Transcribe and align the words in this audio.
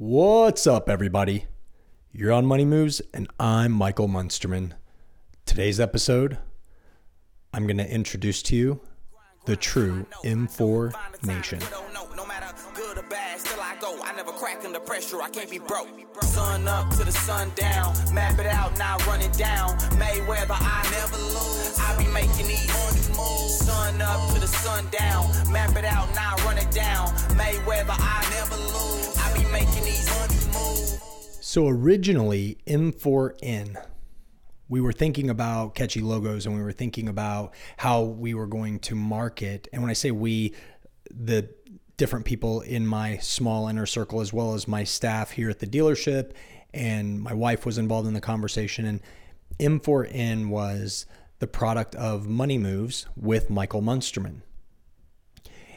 What's 0.00 0.68
up, 0.68 0.88
everybody? 0.88 1.46
You're 2.12 2.30
on 2.30 2.46
Money 2.46 2.64
Moves, 2.64 3.02
and 3.12 3.26
I'm 3.40 3.72
Michael 3.72 4.06
Munsterman. 4.06 4.74
Today's 5.44 5.80
episode, 5.80 6.38
I'm 7.52 7.66
going 7.66 7.78
to 7.78 7.92
introduce 7.92 8.40
to 8.44 8.54
you 8.54 8.80
the 9.46 9.56
true 9.56 10.06
M4 10.22 10.94
Nation. 11.24 11.58
I. 11.60 11.66
Never 14.16 14.32
crack 14.32 14.64
under 14.64 14.78
pressure. 14.78 15.20
I 15.20 15.30
can't 15.30 15.50
be 15.50 15.58
broke. 15.58 15.88
Sun 16.22 16.68
up 16.68 16.90
to 16.96 17.04
the 17.04 17.12
sun 17.12 17.50
down. 17.56 17.92
Map 18.14 18.38
it 18.38 18.46
out, 18.46 18.78
run 19.06 19.20
it 19.20 19.32
down. 19.32 19.76
Mayweather, 19.98 20.50
I 20.50 20.88
never 20.92 21.16
lose. 21.16 21.76
I 21.80 21.96
be 21.98 22.06
making 22.12 22.46
these 22.46 23.08
moves. 23.16 23.66
Sun 23.66 24.00
up 24.00 24.32
to 24.32 24.40
the 24.40 24.46
sun 24.46 24.86
down. 24.90 25.26
Map 25.52 25.76
it 25.76 25.84
out, 25.84 26.08
run 26.44 26.58
it 26.58 26.70
down. 26.70 27.08
Mayweather, 27.36 27.96
I 27.98 28.24
never 28.30 28.56
lose. 28.56 29.17
Making 29.52 29.84
these. 29.84 30.08
So, 31.40 31.68
originally, 31.68 32.58
M4N, 32.66 33.82
we 34.68 34.80
were 34.80 34.92
thinking 34.92 35.30
about 35.30 35.74
catchy 35.74 36.00
logos 36.00 36.46
and 36.46 36.54
we 36.54 36.62
were 36.62 36.72
thinking 36.72 37.08
about 37.08 37.54
how 37.78 38.02
we 38.02 38.34
were 38.34 38.46
going 38.46 38.78
to 38.80 38.94
market. 38.94 39.66
And 39.72 39.82
when 39.82 39.90
I 39.90 39.94
say 39.94 40.10
we, 40.10 40.54
the 41.10 41.48
different 41.96 42.26
people 42.26 42.60
in 42.60 42.86
my 42.86 43.16
small 43.18 43.68
inner 43.68 43.86
circle, 43.86 44.20
as 44.20 44.32
well 44.32 44.54
as 44.54 44.68
my 44.68 44.84
staff 44.84 45.32
here 45.32 45.50
at 45.50 45.58
the 45.58 45.66
dealership, 45.66 46.32
and 46.72 47.20
my 47.20 47.32
wife 47.32 47.64
was 47.64 47.78
involved 47.78 48.06
in 48.06 48.14
the 48.14 48.20
conversation. 48.20 48.84
And 48.84 49.00
M4N 49.58 50.48
was 50.48 51.06
the 51.38 51.46
product 51.46 51.94
of 51.94 52.28
Money 52.28 52.58
Moves 52.58 53.06
with 53.16 53.50
Michael 53.50 53.82
Munsterman. 53.82 54.42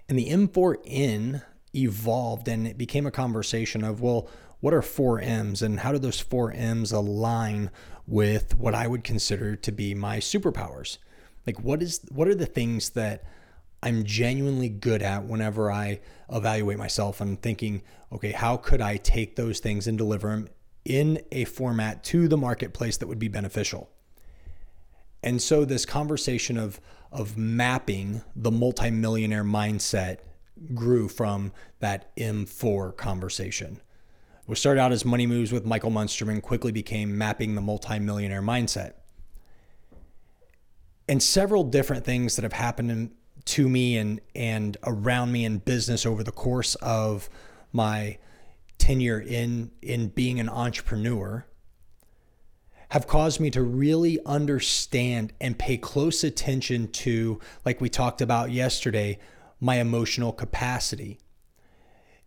And 0.09 0.17
the 0.17 0.30
M4N 0.30 1.44
evolved 1.75 2.48
and 2.48 2.67
it 2.67 2.77
became 2.77 3.05
a 3.05 3.11
conversation 3.11 3.84
of, 3.84 4.02
well, 4.02 4.27
what 4.59 4.73
are 4.73 4.81
four 4.81 5.20
M's 5.20 5.61
and 5.61 5.80
how 5.80 5.91
do 5.91 5.97
those 5.97 6.20
four 6.20 6.52
M's 6.52 6.91
align 6.91 7.72
with 8.08 8.58
what 8.58 8.75
I 8.75 8.88
would 8.88 9.03
consider 9.03 9.55
to 9.55 9.72
be 9.72 9.94
my 9.94 10.19
superpowers? 10.19 10.97
Like 11.45 11.59
what 11.59 11.81
is 11.81 12.02
what 12.09 12.28
are 12.28 12.36
the 12.36 12.45
things 12.45 12.91
that 12.91 13.23
I'm 13.83 14.03
genuinely 14.03 14.69
good 14.69 15.02
at 15.02 15.25
whenever 15.25 15.72
I 15.72 16.00
evaluate 16.31 16.78
myself 16.78 17.19
and 17.19 17.41
thinking, 17.41 17.81
okay, 18.11 18.31
how 18.31 18.58
could 18.58 18.80
I 18.80 18.97
take 18.97 19.35
those 19.35 19.59
things 19.59 19.88
and 19.88 19.97
deliver 19.97 20.30
them 20.30 20.50
in 20.85 21.22
a 21.31 21.45
format 21.45 22.03
to 22.06 22.28
the 22.28 22.38
marketplace 22.38 22.97
that 22.97 23.08
would 23.08 23.19
be 23.19 23.28
beneficial? 23.28 23.89
And 25.23 25.41
so 25.41 25.66
this 25.66 25.85
conversation 25.85 26.58
of 26.58 26.80
of 27.11 27.38
mapping 27.38 28.22
the 28.35 28.52
multimillionaire 28.52 29.44
mindset 29.44 30.19
grew 30.73 31.08
from 31.08 31.52
that 31.80 32.16
M4 32.16 32.95
conversation. 32.95 33.81
We 34.48 34.56
started 34.56 34.81
out 34.81 34.92
as 34.92 35.06
Money 35.06 35.28
Moves 35.28 35.52
with 35.52 35.66
Michael 35.66 35.92
Munsterman, 35.92 36.42
quickly 36.42 36.72
became 36.72 37.18
mapping 37.18 37.56
the 37.56 37.62
multimillionaire 37.62 38.42
mindset. 38.42 38.94
And 41.08 41.22
several 41.22 41.64
different 41.64 42.06
things 42.06 42.36
that 42.36 42.44
have 42.44 42.53
happened 42.53 42.92
in, 42.92 43.12
to 43.45 43.68
me 43.68 43.98
and 43.98 44.22
and 44.36 44.78
around 44.84 45.31
me 45.31 45.45
in 45.45 45.58
business 45.58 46.06
over 46.06 46.23
the 46.23 46.31
course 46.31 46.75
of 46.75 47.30
my 47.72 48.18
tenure 48.78 49.20
in 49.20 49.72
in 49.81 50.09
being 50.09 50.40
an 50.40 50.50
entrepreneur 50.50 51.46
have 52.90 53.08
caused 53.08 53.40
me 53.40 53.50
to 53.50 53.62
really 53.62 54.20
understand 54.25 55.31
and 55.40 55.58
pay 55.58 55.78
close 55.78 56.23
attention 56.23 56.92
to 56.92 57.40
like 57.66 57.80
we 57.80 57.90
talked 57.90 58.22
about 58.22 58.52
yesterday 58.52 59.18
my 59.62 59.76
emotional 59.78 60.34
capacity 60.34 61.17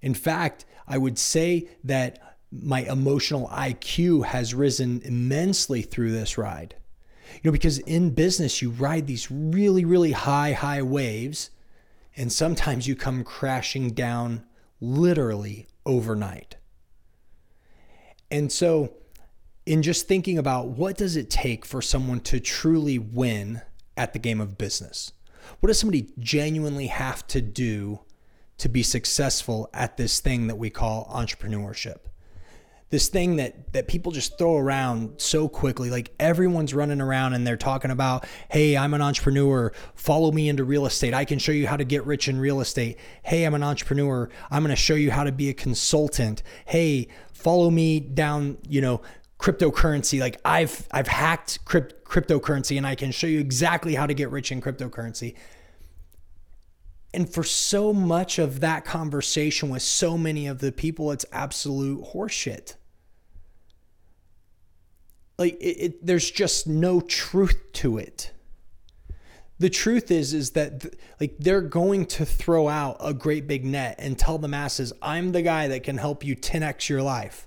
in 0.00 0.14
fact 0.14 0.64
i 0.88 0.96
would 0.96 1.18
say 1.18 1.68
that 1.82 2.18
my 2.56 2.82
emotional 2.82 3.48
IQ 3.48 4.26
has 4.26 4.54
risen 4.54 5.02
immensely 5.04 5.82
through 5.82 6.12
this 6.12 6.38
ride 6.38 6.76
you 7.42 7.48
know, 7.48 7.52
because 7.52 7.78
in 7.78 8.10
business, 8.10 8.62
you 8.62 8.70
ride 8.70 9.06
these 9.06 9.30
really, 9.30 9.84
really 9.84 10.12
high, 10.12 10.52
high 10.52 10.82
waves, 10.82 11.50
and 12.16 12.32
sometimes 12.32 12.86
you 12.86 12.94
come 12.94 13.24
crashing 13.24 13.90
down 13.90 14.44
literally 14.80 15.66
overnight. 15.84 16.56
And 18.30 18.50
so, 18.52 18.94
in 19.66 19.82
just 19.82 20.06
thinking 20.06 20.38
about 20.38 20.68
what 20.68 20.96
does 20.96 21.16
it 21.16 21.30
take 21.30 21.64
for 21.64 21.80
someone 21.80 22.20
to 22.20 22.38
truly 22.38 22.98
win 22.98 23.62
at 23.96 24.12
the 24.12 24.18
game 24.18 24.40
of 24.40 24.58
business? 24.58 25.12
What 25.60 25.68
does 25.68 25.78
somebody 25.78 26.08
genuinely 26.18 26.88
have 26.88 27.26
to 27.28 27.40
do 27.40 28.00
to 28.58 28.68
be 28.68 28.82
successful 28.82 29.68
at 29.72 29.96
this 29.96 30.20
thing 30.20 30.46
that 30.46 30.56
we 30.56 30.70
call 30.70 31.06
entrepreneurship? 31.12 31.98
this 32.94 33.08
thing 33.08 33.34
that 33.36 33.72
that 33.72 33.88
people 33.88 34.12
just 34.12 34.38
throw 34.38 34.56
around 34.56 35.20
so 35.20 35.48
quickly 35.48 35.90
like 35.90 36.12
everyone's 36.20 36.72
running 36.72 37.00
around 37.00 37.32
and 37.32 37.44
they're 37.44 37.56
talking 37.56 37.90
about 37.90 38.24
hey 38.50 38.76
i'm 38.76 38.94
an 38.94 39.02
entrepreneur. 39.02 39.72
Follow 39.96 40.30
me 40.30 40.48
into 40.48 40.62
real 40.62 40.86
estate. 40.86 41.12
I 41.12 41.24
can 41.24 41.40
show 41.40 41.50
you 41.50 41.66
how 41.66 41.76
to 41.76 41.82
get 41.84 42.06
rich 42.06 42.28
in 42.28 42.38
real 42.38 42.60
estate. 42.60 42.98
Hey 43.24 43.44
i'm 43.44 43.54
an 43.54 43.64
entrepreneur. 43.64 44.28
I'm 44.48 44.62
going 44.62 44.70
to 44.70 44.80
show 44.80 44.94
you 44.94 45.10
how 45.10 45.24
to 45.24 45.32
be 45.32 45.48
a 45.48 45.54
consultant. 45.54 46.44
Hey 46.66 47.08
follow 47.32 47.68
me 47.68 47.98
down 47.98 48.58
you 48.68 48.80
know 48.80 49.00
cryptocurrency. 49.44 50.20
Like 50.20 50.40
i've 50.42 50.88
i've 50.90 51.06
hacked 51.06 51.62
crypt, 51.66 52.04
cryptocurrency 52.04 52.78
and 52.78 52.86
i 52.86 52.94
can 52.94 53.10
show 53.10 53.26
you 53.26 53.40
exactly 53.40 53.94
how 53.94 54.06
to 54.06 54.14
get 54.14 54.30
rich 54.30 54.50
in 54.50 54.62
cryptocurrency. 54.62 55.34
And 57.12 57.28
for 57.28 57.44
so 57.44 57.92
much 57.92 58.38
of 58.38 58.60
that 58.60 58.86
conversation 58.86 59.68
with 59.68 59.82
so 59.82 60.16
many 60.16 60.46
of 60.46 60.60
the 60.60 60.72
people 60.72 61.12
it's 61.12 61.26
absolute 61.30 62.02
horseshit. 62.14 62.76
Like 65.38 65.58
it, 65.60 65.76
it, 65.84 66.06
there's 66.06 66.30
just 66.30 66.66
no 66.66 67.02
truth 67.02 67.60
to 67.74 67.98
it. 67.98 68.32
The 69.58 69.68
truth 69.68 70.10
is 70.10 70.32
is 70.32 70.52
that 70.52 70.80
th- 70.80 70.94
like 71.20 71.36
they're 71.38 71.60
going 71.60 72.06
to 72.06 72.24
throw 72.24 72.66
out 72.66 72.96
a 72.98 73.12
great 73.12 73.46
big 73.46 73.66
net 73.66 73.96
and 73.98 74.18
tell 74.18 74.38
the 74.38 74.48
masses 74.48 74.94
i'm 75.02 75.32
the 75.32 75.42
guy 75.42 75.68
that 75.68 75.82
can 75.82 75.98
help 75.98 76.24
you 76.24 76.34
10x 76.34 76.88
your 76.88 77.02
life 77.02 77.46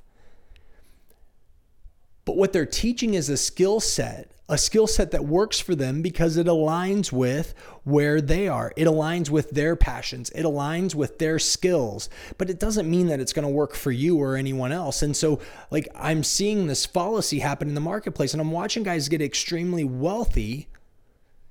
but 2.27 2.37
what 2.37 2.53
they're 2.53 2.65
teaching 2.65 3.15
is 3.15 3.29
a 3.29 3.37
skill 3.37 3.79
set 3.79 4.31
a 4.49 4.57
skill 4.57 4.87
set 4.87 5.11
that 5.11 5.25
works 5.25 5.59
for 5.59 5.75
them 5.75 6.01
because 6.01 6.37
it 6.37 6.47
aligns 6.47 7.11
with 7.11 7.53
where 7.83 8.21
they 8.21 8.47
are. 8.47 8.71
It 8.77 8.85
aligns 8.85 9.29
with 9.29 9.49
their 9.51 9.75
passions. 9.75 10.29
It 10.29 10.43
aligns 10.43 10.95
with 10.95 11.19
their 11.19 11.37
skills. 11.37 12.09
But 12.37 12.49
it 12.49 12.59
doesn't 12.59 12.89
mean 12.89 13.07
that 13.07 13.19
it's 13.19 13.33
going 13.33 13.45
to 13.47 13.53
work 13.53 13.75
for 13.75 13.91
you 13.91 14.21
or 14.21 14.37
anyone 14.37 14.71
else. 14.71 15.01
And 15.01 15.17
so, 15.17 15.41
like, 15.69 15.89
I'm 15.93 16.23
seeing 16.23 16.67
this 16.67 16.85
fallacy 16.85 17.39
happen 17.39 17.67
in 17.67 17.75
the 17.75 17.81
marketplace, 17.81 18.33
and 18.33 18.39
I'm 18.39 18.51
watching 18.51 18.83
guys 18.83 19.09
get 19.09 19.21
extremely 19.21 19.83
wealthy 19.83 20.69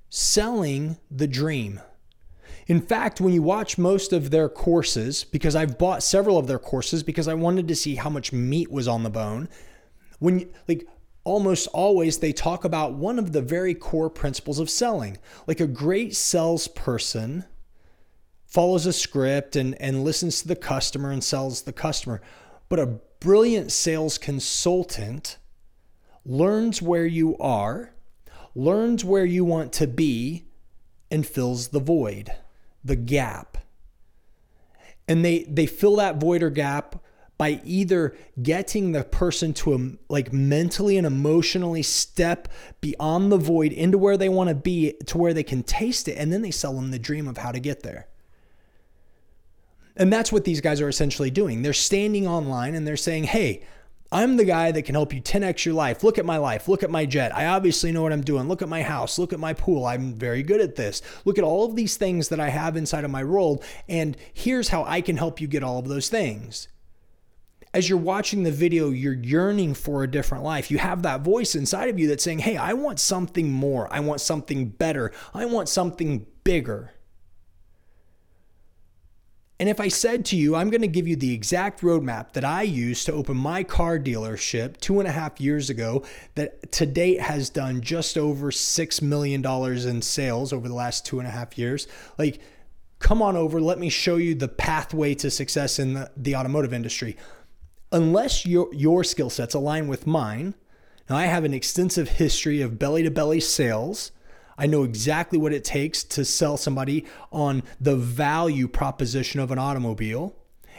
selling 0.09 0.97
the 1.11 1.27
dream. 1.27 1.81
In 2.67 2.81
fact, 2.81 3.21
when 3.21 3.35
you 3.35 3.43
watch 3.43 3.77
most 3.77 4.13
of 4.13 4.31
their 4.31 4.49
courses, 4.49 5.23
because 5.23 5.55
I've 5.55 5.77
bought 5.77 6.03
several 6.03 6.39
of 6.39 6.47
their 6.47 6.59
courses 6.59 7.03
because 7.03 7.29
I 7.29 7.35
wanted 7.35 7.69
to 7.69 7.77
see 7.77 7.97
how 7.97 8.09
much 8.09 8.33
meat 8.33 8.71
was 8.71 8.89
on 8.89 9.03
the 9.03 9.11
bone, 9.11 9.49
when 10.19 10.41
you, 10.41 10.49
like 10.69 10.87
almost 11.25 11.67
always 11.73 12.19
they 12.19 12.33
talk 12.33 12.65
about 12.65 12.95
one 12.95 13.19
of 13.19 13.33
the 13.33 13.43
very 13.43 13.75
core 13.75 14.09
principles 14.09 14.59
of 14.59 14.71
selling. 14.71 15.19
Like 15.47 15.61
a 15.61 15.67
great 15.67 16.15
salesperson 16.15 17.45
follows 18.47 18.87
a 18.87 18.93
script 18.93 19.57
and, 19.57 19.81
and 19.81 20.05
listens 20.05 20.41
to 20.41 20.49
the 20.49 20.57
customer 20.57 21.11
and 21.11 21.23
sells 21.23 21.63
the 21.63 21.73
customer. 21.73 22.23
But 22.69 22.79
a 22.79 23.01
brilliant 23.21 23.73
sales 23.73 24.19
consultant 24.19 25.37
learns 26.25 26.81
where 26.81 27.07
you 27.07 27.37
are, 27.39 27.93
learns 28.55 29.05
where 29.05 29.25
you 29.25 29.45
want 29.45 29.73
to 29.75 29.87
be, 29.87 30.45
and 31.11 31.27
fills 31.27 31.69
the 31.69 31.81
void, 31.81 32.31
the 32.85 32.97
gap. 32.97 33.59
And 35.09 35.25
they, 35.25 35.45
they 35.45 35.67
fill 35.67 35.97
that 35.97 36.17
void 36.21 36.43
or 36.43 36.51
gap 36.51 36.97
by 37.39 37.61
either 37.65 38.17
getting 38.43 38.93
the 38.93 39.05
person 39.05 39.53
to 39.53 39.75
a, 39.75 40.13
like 40.13 40.33
mentally 40.33 40.97
and 40.97 41.07
emotionally 41.07 41.83
step 41.83 42.49
beyond 42.81 43.31
the 43.31 43.37
void 43.37 43.73
into 43.73 43.99
where 43.99 44.17
they 44.17 44.29
want 44.29 44.49
to 44.49 44.55
be 44.55 44.95
to 45.07 45.19
where 45.19 45.35
they 45.35 45.43
can 45.43 45.63
taste 45.63 46.09
it 46.09 46.17
and 46.17 46.33
then 46.33 46.43
they 46.43 46.51
sell 46.51 46.75
them 46.75 46.91
the 46.91 46.99
dream 46.99 47.29
of 47.29 47.39
how 47.39 47.53
to 47.53 47.61
get 47.61 47.83
there 47.83 48.09
and 49.97 50.13
that's 50.13 50.33
what 50.33 50.45
these 50.45 50.61
guys 50.61 50.81
are 50.81 50.89
essentially 50.89 51.31
doing 51.31 51.63
they're 51.63 51.73
standing 51.73 52.27
online 52.27 52.75
and 52.75 52.87
they're 52.87 52.97
saying 52.97 53.25
hey 53.25 53.63
I'm 54.13 54.37
the 54.37 54.45
guy 54.45 54.71
that 54.71 54.83
can 54.83 54.95
help 54.95 55.13
you 55.13 55.21
10x 55.21 55.65
your 55.65 55.75
life. 55.75 56.05
Look 56.05 56.17
at 56.17 56.25
my 56.25 56.37
life. 56.37 56.69
Look 56.69 56.85
at 56.85 56.91
my 56.91 57.07
jet. 57.07 57.35
I 57.35 57.47
obviously 57.47 57.91
know 57.91 58.03
what 58.03 58.13
I'm 58.13 58.23
doing. 58.23 58.47
Look 58.47 58.63
at 58.63 58.69
my 58.69 58.83
house. 58.83 59.19
Look 59.19 59.33
at 59.33 59.41
my 59.41 59.53
pool. 59.53 59.85
I'm 59.85 60.15
very 60.15 60.45
good 60.45 60.61
at 60.61 60.77
this. 60.77 61.03
Look 61.25 61.39
at 61.39 61.45
all 61.45 61.65
of 61.65 61.75
these 61.75 61.97
things 61.97 62.29
that 62.29 62.39
I 62.39 62.49
have 62.49 62.77
inside 62.77 63.05
of 63.05 63.11
my 63.11 63.25
world. 63.25 63.65
And 63.89 64.17
here's 64.33 64.69
how 64.69 64.85
I 64.85 65.01
can 65.01 65.17
help 65.17 65.41
you 65.41 65.49
get 65.49 65.65
all 65.65 65.81
of 65.81 65.89
those 65.89 66.09
things 66.09 66.69
as 67.77 67.91
you're 67.91 67.99
watching 67.99 68.43
the 68.43 68.51
video, 68.51 68.89
you're 68.89 69.13
yearning 69.13 69.75
for 69.75 70.03
a 70.03 70.11
different 70.11 70.43
life. 70.43 70.71
You 70.71 70.79
have 70.79 71.03
that 71.03 71.21
voice 71.21 71.55
inside 71.55 71.91
of 71.91 71.99
you 71.99 72.09
that's 72.09 72.25
saying, 72.25 72.39
Hey, 72.39 72.57
I 72.57 72.73
want 72.73 72.99
something 72.99 73.53
more. 73.53 73.87
I 73.93 74.01
want 74.01 74.23
something 74.23 74.71
better. 74.71 75.13
I 75.35 75.45
want 75.45 75.69
something 75.69 76.25
bigger. 76.43 76.93
And 79.61 79.69
if 79.69 79.79
I 79.79 79.89
said 79.89 80.25
to 80.27 80.37
you, 80.37 80.57
I'm 80.57 80.71
going 80.71 80.81
to 80.81 80.89
give 80.89 81.07
you 81.07 81.17
the 81.17 81.35
exact 81.35 81.83
roadmap 81.83 82.33
that 82.33 82.47
I 82.47 82.63
used 82.63 83.05
to 83.07 83.13
open 83.13 83.37
my 83.37 83.63
car 83.63 83.99
dealership 83.99 84.79
two 84.79 84.99
and 84.99 85.07
a 85.07 85.13
half 85.13 85.39
years 85.39 85.69
ago, 85.69 86.03
that 86.35 86.73
to 86.73 86.87
date 86.87 87.21
has 87.21 87.51
done 87.51 87.83
just 87.83 88.17
over 88.17 88.51
$6 88.51 89.03
million 89.03 89.45
in 89.87 90.01
sales 90.01 90.55
over 90.55 90.67
the 90.67 90.75
last 90.75 91.05
two 91.05 91.19
and 91.19 91.29
a 91.29 91.31
half 91.31 91.59
years, 91.59 91.89
like, 92.17 92.41
come 93.01 93.21
on 93.21 93.37
over, 93.37 93.61
let 93.61 93.79
me 93.79 93.91
show 93.91 94.17
you 94.17 94.35
the 94.35 94.49
pathway 94.49 95.15
to 95.15 95.31
success 95.31 95.79
in 95.79 95.93
the, 95.93 96.11
the 96.17 96.37
automotive 96.37 96.73
industry. 96.73 97.17
Unless 97.97 98.47
your, 98.47 98.73
your 98.75 99.05
skill 99.05 99.31
sets 99.31 99.55
align 99.55 99.89
with 99.89 100.07
mine, 100.07 100.55
now 101.09 101.17
I 101.17 101.27
have 101.27 101.45
an 101.45 101.55
extensive 101.55 102.09
history 102.09 102.61
of 102.61 102.79
belly 102.79 103.03
to 103.03 103.11
belly 103.11 103.41
sales 103.41 104.13
I 104.59 104.67
know 104.67 104.85
exactly 104.85 105.39
what 105.39 105.53
it 105.53 105.65
takes 105.65 106.03
to 106.05 106.25
sell 106.25 106.57
somebody 106.57 107.05
on 107.31 107.63
the 107.81 107.97
value 107.97 108.69
proposition 108.69 109.41
of 109.41 109.51
an 109.51 109.59
automobile 109.59 110.35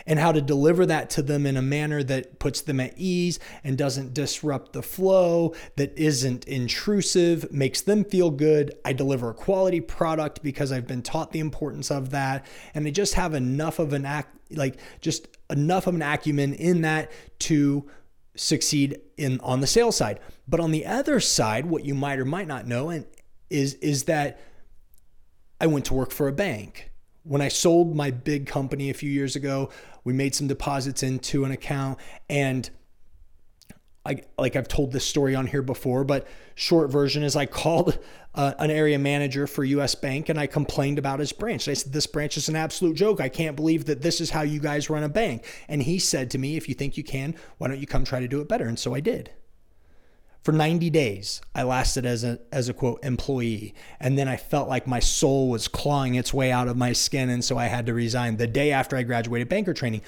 and 0.06 0.19
how 0.19 0.31
to 0.31 0.42
deliver 0.42 0.86
that 0.86 1.10
to 1.12 1.22
them 1.22 1.46
in 1.46 1.58
a 1.58 1.62
manner 1.62 2.02
that 2.04 2.40
puts 2.40 2.62
them 2.62 2.80
at 2.80 2.94
ease 2.98 3.40
and 3.63 3.78
doesn't 3.78 4.13
disrupt 4.13 4.74
the 4.74 4.81
flow, 4.81 5.54
that 5.75 5.98
isn't 5.98 6.46
intrusive, 6.46 7.52
makes 7.52 7.81
them 7.81 8.06
feel 8.06 8.31
good. 8.31 8.74
I 8.86 8.94
deliver 8.94 9.30
a 9.30 9.34
quality 9.34 9.81
product 9.81 10.44
because 10.44 10.72
I've 10.72 10.88
been 10.88 11.02
taught 11.02 11.31
the 11.31 11.40
importance 11.40 11.92
of 11.92 12.12
that. 12.12 12.46
And 12.74 12.88
I 12.88 12.92
just 12.92 13.16
have 13.16 13.34
enough 13.34 13.80
of 13.80 13.92
an 13.92 14.06
act, 14.06 14.37
like 14.52 14.80
just 15.02 15.28
enough 15.50 15.88
of 15.88 15.96
an 15.96 16.02
acumen 16.02 16.54
in 16.54 16.82
that 16.82 17.12
to 17.40 17.90
succeed 18.36 19.00
in 19.18 19.40
on 19.42 19.62
the 19.62 19.68
sales 19.68 19.96
side. 19.96 20.20
But 20.48 20.60
on 20.60 20.72
the 20.72 20.86
other 20.86 21.20
side, 21.20 21.66
what 21.66 21.86
you 21.86 21.94
might 21.94 22.20
or 22.20 22.26
might 22.26 22.48
not 22.48 22.68
know, 22.68 22.90
and 22.90 23.06
is 23.50 23.76
is 23.76 24.04
that 24.06 24.40
I 25.60 25.68
went 25.68 25.86
to 25.86 25.94
work 25.94 26.12
for 26.12 26.28
a 26.28 26.34
bank. 26.34 26.92
When 27.24 27.42
I 27.42 27.50
sold 27.50 27.96
my 27.96 28.12
big 28.12 28.46
company 28.48 28.90
a 28.90 28.94
few 28.94 29.10
years 29.10 29.36
ago, 29.36 29.70
we 30.04 30.14
made 30.14 30.34
some 30.34 30.48
deposits 30.48 31.04
into 31.04 31.44
an 31.44 31.52
account 31.52 32.00
and 32.30 32.70
I, 34.07 34.21
like 34.38 34.56
I've 34.56 34.69
told 34.69 34.94
this 34.94 35.06
story 35.06 35.36
on 35.36 35.48
here 35.48 35.62
before, 35.62 36.06
but 36.06 36.27
short 36.56 36.89
version 36.89 37.24
is 37.24 37.36
I 37.36 37.45
called 37.45 38.00
uh, 38.33 38.54
an 38.57 38.71
area 38.71 38.98
manager 38.98 39.48
for 39.48 39.63
US 39.65 39.95
Bank 39.95 40.30
and 40.30 40.39
I 40.39 40.48
complained 40.48 40.98
about 40.98 41.19
his 41.19 41.33
branch. 41.33 41.68
I 41.68 41.74
said, 41.74 41.92
This 41.92 42.07
branch 42.07 42.38
is 42.38 42.48
an 42.48 42.56
absolute 42.56 42.95
joke. 42.95 43.19
I 43.19 43.30
can't 43.30 43.56
believe 43.56 43.86
that 43.86 44.01
this 44.01 44.21
is 44.21 44.30
how 44.30 44.44
you 44.44 44.59
guys 44.59 44.89
run 44.89 45.04
a 45.04 45.09
bank. 45.09 45.45
And 45.68 45.83
he 45.83 46.00
said 46.00 46.31
to 46.31 46.38
me, 46.38 46.56
If 46.56 46.69
you 46.69 46.75
think 46.75 46.95
you 46.95 47.04
can, 47.04 47.36
why 47.57 47.68
don't 47.68 47.80
you 47.80 47.88
come 47.88 48.06
try 48.06 48.21
to 48.21 48.27
do 48.27 48.39
it 48.39 48.48
better? 48.48 48.65
And 48.65 48.80
so 48.80 48.95
I 48.95 49.01
did. 49.01 49.31
For 50.44 50.53
90 50.53 50.89
days, 50.92 51.42
I 51.53 51.63
lasted 51.63 52.06
as 52.06 52.24
a 52.24 52.39
as 52.53 52.69
a 52.69 52.74
quote 52.74 53.03
employee, 53.03 53.75
and 54.00 54.18
then 54.18 54.30
I 54.30 54.38
felt 54.38 54.69
like 54.69 54.88
my 54.88 55.01
soul 55.01 55.50
was 55.50 55.68
clawing 55.68 56.15
its 56.15 56.33
way 56.33 56.53
out 56.53 56.69
of 56.69 56.77
my 56.77 56.94
skin, 56.94 57.30
and 57.30 57.44
so 57.44 57.57
I 57.57 57.65
had 57.65 57.86
to 57.88 57.94
resign 57.94 58.38
the 58.38 58.48
day 58.48 58.71
after 58.71 58.95
I 58.95 59.03
graduated 59.03 59.50
banker 59.50 59.74
training. 59.74 60.03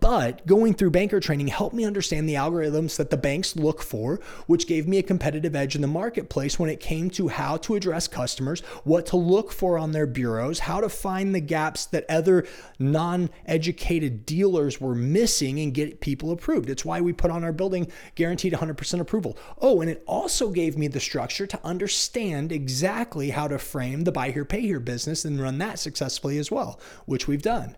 But 0.00 0.46
going 0.46 0.74
through 0.74 0.92
banker 0.92 1.18
training 1.18 1.48
helped 1.48 1.74
me 1.74 1.84
understand 1.84 2.28
the 2.28 2.34
algorithms 2.34 2.96
that 2.96 3.10
the 3.10 3.16
banks 3.16 3.56
look 3.56 3.82
for, 3.82 4.20
which 4.46 4.68
gave 4.68 4.86
me 4.86 4.98
a 4.98 5.02
competitive 5.02 5.56
edge 5.56 5.74
in 5.74 5.80
the 5.80 5.88
marketplace 5.88 6.56
when 6.56 6.70
it 6.70 6.78
came 6.78 7.10
to 7.10 7.26
how 7.26 7.56
to 7.58 7.74
address 7.74 8.06
customers, 8.06 8.60
what 8.84 9.06
to 9.06 9.16
look 9.16 9.50
for 9.50 9.76
on 9.76 9.90
their 9.90 10.06
bureaus, 10.06 10.60
how 10.60 10.80
to 10.80 10.88
find 10.88 11.34
the 11.34 11.40
gaps 11.40 11.84
that 11.86 12.08
other 12.08 12.46
non 12.78 13.28
educated 13.44 14.24
dealers 14.24 14.80
were 14.80 14.94
missing 14.94 15.58
and 15.58 15.74
get 15.74 16.00
people 16.00 16.30
approved. 16.30 16.70
It's 16.70 16.84
why 16.84 17.00
we 17.00 17.12
put 17.12 17.32
on 17.32 17.42
our 17.42 17.52
building 17.52 17.90
guaranteed 18.14 18.52
100% 18.52 19.00
approval. 19.00 19.36
Oh, 19.60 19.80
and 19.80 19.90
it 19.90 20.04
also 20.06 20.50
gave 20.50 20.78
me 20.78 20.86
the 20.86 21.00
structure 21.00 21.46
to 21.48 21.60
understand 21.64 22.52
exactly 22.52 23.30
how 23.30 23.48
to 23.48 23.58
frame 23.58 24.04
the 24.04 24.12
buy 24.12 24.30
here, 24.30 24.44
pay 24.44 24.60
here 24.60 24.80
business 24.80 25.24
and 25.24 25.42
run 25.42 25.58
that 25.58 25.80
successfully 25.80 26.38
as 26.38 26.52
well, 26.52 26.78
which 27.06 27.26
we've 27.26 27.42
done 27.42 27.76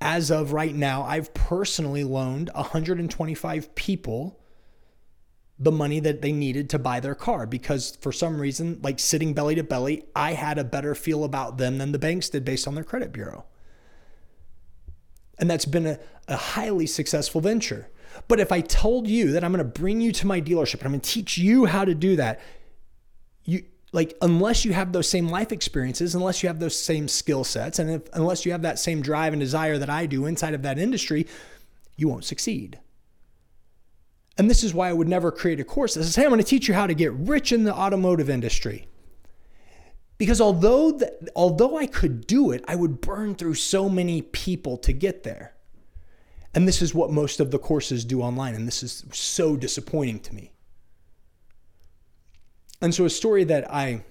as 0.00 0.30
of 0.30 0.52
right 0.52 0.74
now, 0.74 1.02
I've 1.02 1.34
personally 1.34 2.04
loaned 2.04 2.50
125 2.54 3.74
people 3.74 4.38
the 5.58 5.72
money 5.72 5.98
that 5.98 6.22
they 6.22 6.30
needed 6.30 6.70
to 6.70 6.78
buy 6.78 7.00
their 7.00 7.16
car 7.16 7.44
because 7.44 7.96
for 8.00 8.12
some 8.12 8.40
reason, 8.40 8.78
like 8.82 9.00
sitting 9.00 9.34
belly 9.34 9.56
to 9.56 9.64
belly, 9.64 10.04
I 10.14 10.34
had 10.34 10.56
a 10.56 10.64
better 10.64 10.94
feel 10.94 11.24
about 11.24 11.58
them 11.58 11.78
than 11.78 11.90
the 11.90 11.98
banks 11.98 12.28
did 12.28 12.44
based 12.44 12.68
on 12.68 12.76
their 12.76 12.84
credit 12.84 13.12
bureau. 13.12 13.44
And 15.38 15.50
that's 15.50 15.64
been 15.64 15.86
a, 15.86 15.98
a 16.28 16.36
highly 16.36 16.86
successful 16.86 17.40
venture. 17.40 17.88
But 18.28 18.40
if 18.40 18.52
I 18.52 18.60
told 18.60 19.08
you 19.08 19.32
that 19.32 19.42
I'm 19.42 19.52
going 19.52 19.64
to 19.64 19.80
bring 19.80 20.00
you 20.00 20.12
to 20.12 20.26
my 20.26 20.40
dealership 20.40 20.74
and 20.74 20.84
I'm 20.84 20.92
going 20.92 21.00
to 21.00 21.10
teach 21.10 21.38
you 21.38 21.66
how 21.66 21.84
to 21.84 21.94
do 21.94 22.16
that, 22.16 22.40
like 23.92 24.16
unless 24.20 24.64
you 24.64 24.72
have 24.72 24.92
those 24.92 25.08
same 25.08 25.28
life 25.28 25.52
experiences 25.52 26.14
unless 26.14 26.42
you 26.42 26.48
have 26.48 26.60
those 26.60 26.78
same 26.78 27.08
skill 27.08 27.44
sets 27.44 27.78
and 27.78 27.90
if, 27.90 28.02
unless 28.12 28.44
you 28.44 28.52
have 28.52 28.62
that 28.62 28.78
same 28.78 29.00
drive 29.00 29.32
and 29.32 29.40
desire 29.40 29.78
that 29.78 29.90
i 29.90 30.06
do 30.06 30.26
inside 30.26 30.54
of 30.54 30.62
that 30.62 30.78
industry 30.78 31.26
you 31.98 32.08
won't 32.08 32.24
succeed. 32.24 32.78
And 34.38 34.48
this 34.48 34.62
is 34.62 34.72
why 34.72 34.88
i 34.88 34.92
would 34.92 35.08
never 35.08 35.32
create 35.32 35.60
a 35.60 35.64
course 35.64 35.94
that 35.94 36.04
says 36.04 36.16
hey 36.16 36.24
i'm 36.24 36.30
going 36.30 36.40
to 36.40 36.46
teach 36.46 36.68
you 36.68 36.74
how 36.74 36.86
to 36.86 36.94
get 36.94 37.12
rich 37.12 37.52
in 37.52 37.64
the 37.64 37.74
automotive 37.74 38.30
industry. 38.30 38.86
Because 40.16 40.40
although 40.40 40.92
the, 40.92 41.30
although 41.34 41.76
i 41.76 41.86
could 41.86 42.26
do 42.26 42.52
it 42.52 42.64
i 42.68 42.76
would 42.76 43.00
burn 43.00 43.34
through 43.34 43.54
so 43.54 43.88
many 43.88 44.22
people 44.22 44.76
to 44.78 44.92
get 44.92 45.24
there. 45.24 45.54
And 46.54 46.66
this 46.66 46.80
is 46.80 46.94
what 46.94 47.10
most 47.10 47.40
of 47.40 47.50
the 47.50 47.58
courses 47.58 48.04
do 48.04 48.22
online 48.22 48.54
and 48.54 48.66
this 48.66 48.82
is 48.82 49.04
so 49.12 49.56
disappointing 49.56 50.20
to 50.20 50.34
me 50.34 50.52
and 52.80 52.94
so 52.94 53.04
a 53.04 53.10
story 53.10 53.44
that 53.44 53.72
I 53.72 54.04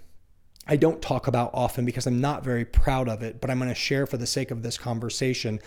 I 0.68 0.76
don't 0.76 1.02
talk 1.02 1.28
about 1.28 1.52
often 1.54 1.86
because 1.86 2.06
I'm 2.06 2.20
not 2.20 2.44
very 2.44 2.66
proud 2.66 3.08
of 3.08 3.24
it, 3.24 3.40
but 3.40 3.50
I'm 3.50 3.58
going 3.58 3.70
to 3.70 3.76
share 3.76 4.06
for 4.06 4.18
the 4.18 4.28
sake 4.28 4.52
of 4.52 4.64
this 4.64 4.78
conversation. 4.78 5.60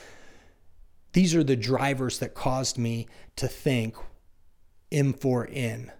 These 1.13 1.35
are 1.35 1.43
the 1.43 1.57
drivers 1.57 2.19
that 2.19 2.35
caused 2.35 2.77
me 2.77 3.09
to 3.37 3.49
think 3.49 3.97
M4N. 4.93 5.91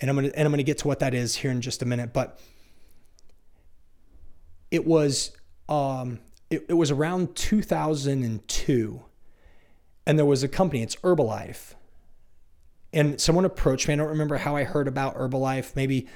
And 0.00 0.10
I'm 0.10 0.16
going 0.16 0.30
to 0.30 0.36
and 0.36 0.46
I'm 0.46 0.52
going 0.52 0.58
to 0.58 0.64
get 0.64 0.78
to 0.78 0.88
what 0.88 1.00
that 1.00 1.14
is 1.14 1.36
here 1.36 1.50
in 1.50 1.60
just 1.60 1.82
a 1.82 1.86
minute, 1.86 2.12
but 2.12 2.40
it 4.70 4.86
was 4.86 5.32
um 5.68 6.20
it, 6.50 6.66
it 6.68 6.74
was 6.74 6.90
around 6.90 7.34
2002 7.34 9.02
and 10.06 10.18
there 10.18 10.26
was 10.26 10.42
a 10.42 10.48
company, 10.48 10.82
it's 10.82 10.96
Herbalife. 10.96 11.74
And 12.92 13.20
someone 13.20 13.44
approached 13.44 13.88
me. 13.88 13.94
I 13.94 13.96
don't 13.96 14.08
remember 14.08 14.36
how 14.38 14.56
I 14.56 14.64
heard 14.64 14.86
about 14.86 15.16
Herbalife. 15.16 15.74
Maybe 15.74 16.06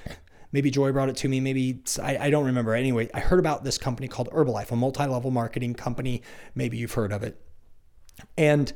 Maybe 0.52 0.70
Joy 0.70 0.93
brought 0.93 1.08
it 1.08 1.17
to 1.17 1.29
me. 1.29 1.41
Maybe 1.41 1.82
I, 2.02 2.17
I 2.19 2.31
don't 2.31 2.47
remember. 2.47 2.75
Anyway, 2.75 3.08
I 3.14 3.20
heard 3.20 3.38
about 3.38 3.62
this 3.64 3.79
company 3.79 4.08
called 4.08 4.29
Herbalife, 4.31 4.70
a 4.70 4.76
multi 4.76 5.06
level 5.06 5.31
marketing 5.31 5.75
company. 5.75 6.23
Maybe 6.55 6.76
you've 6.76 6.93
heard 6.94 7.12
of 7.12 7.23
it. 7.23 7.41
And 8.37 8.73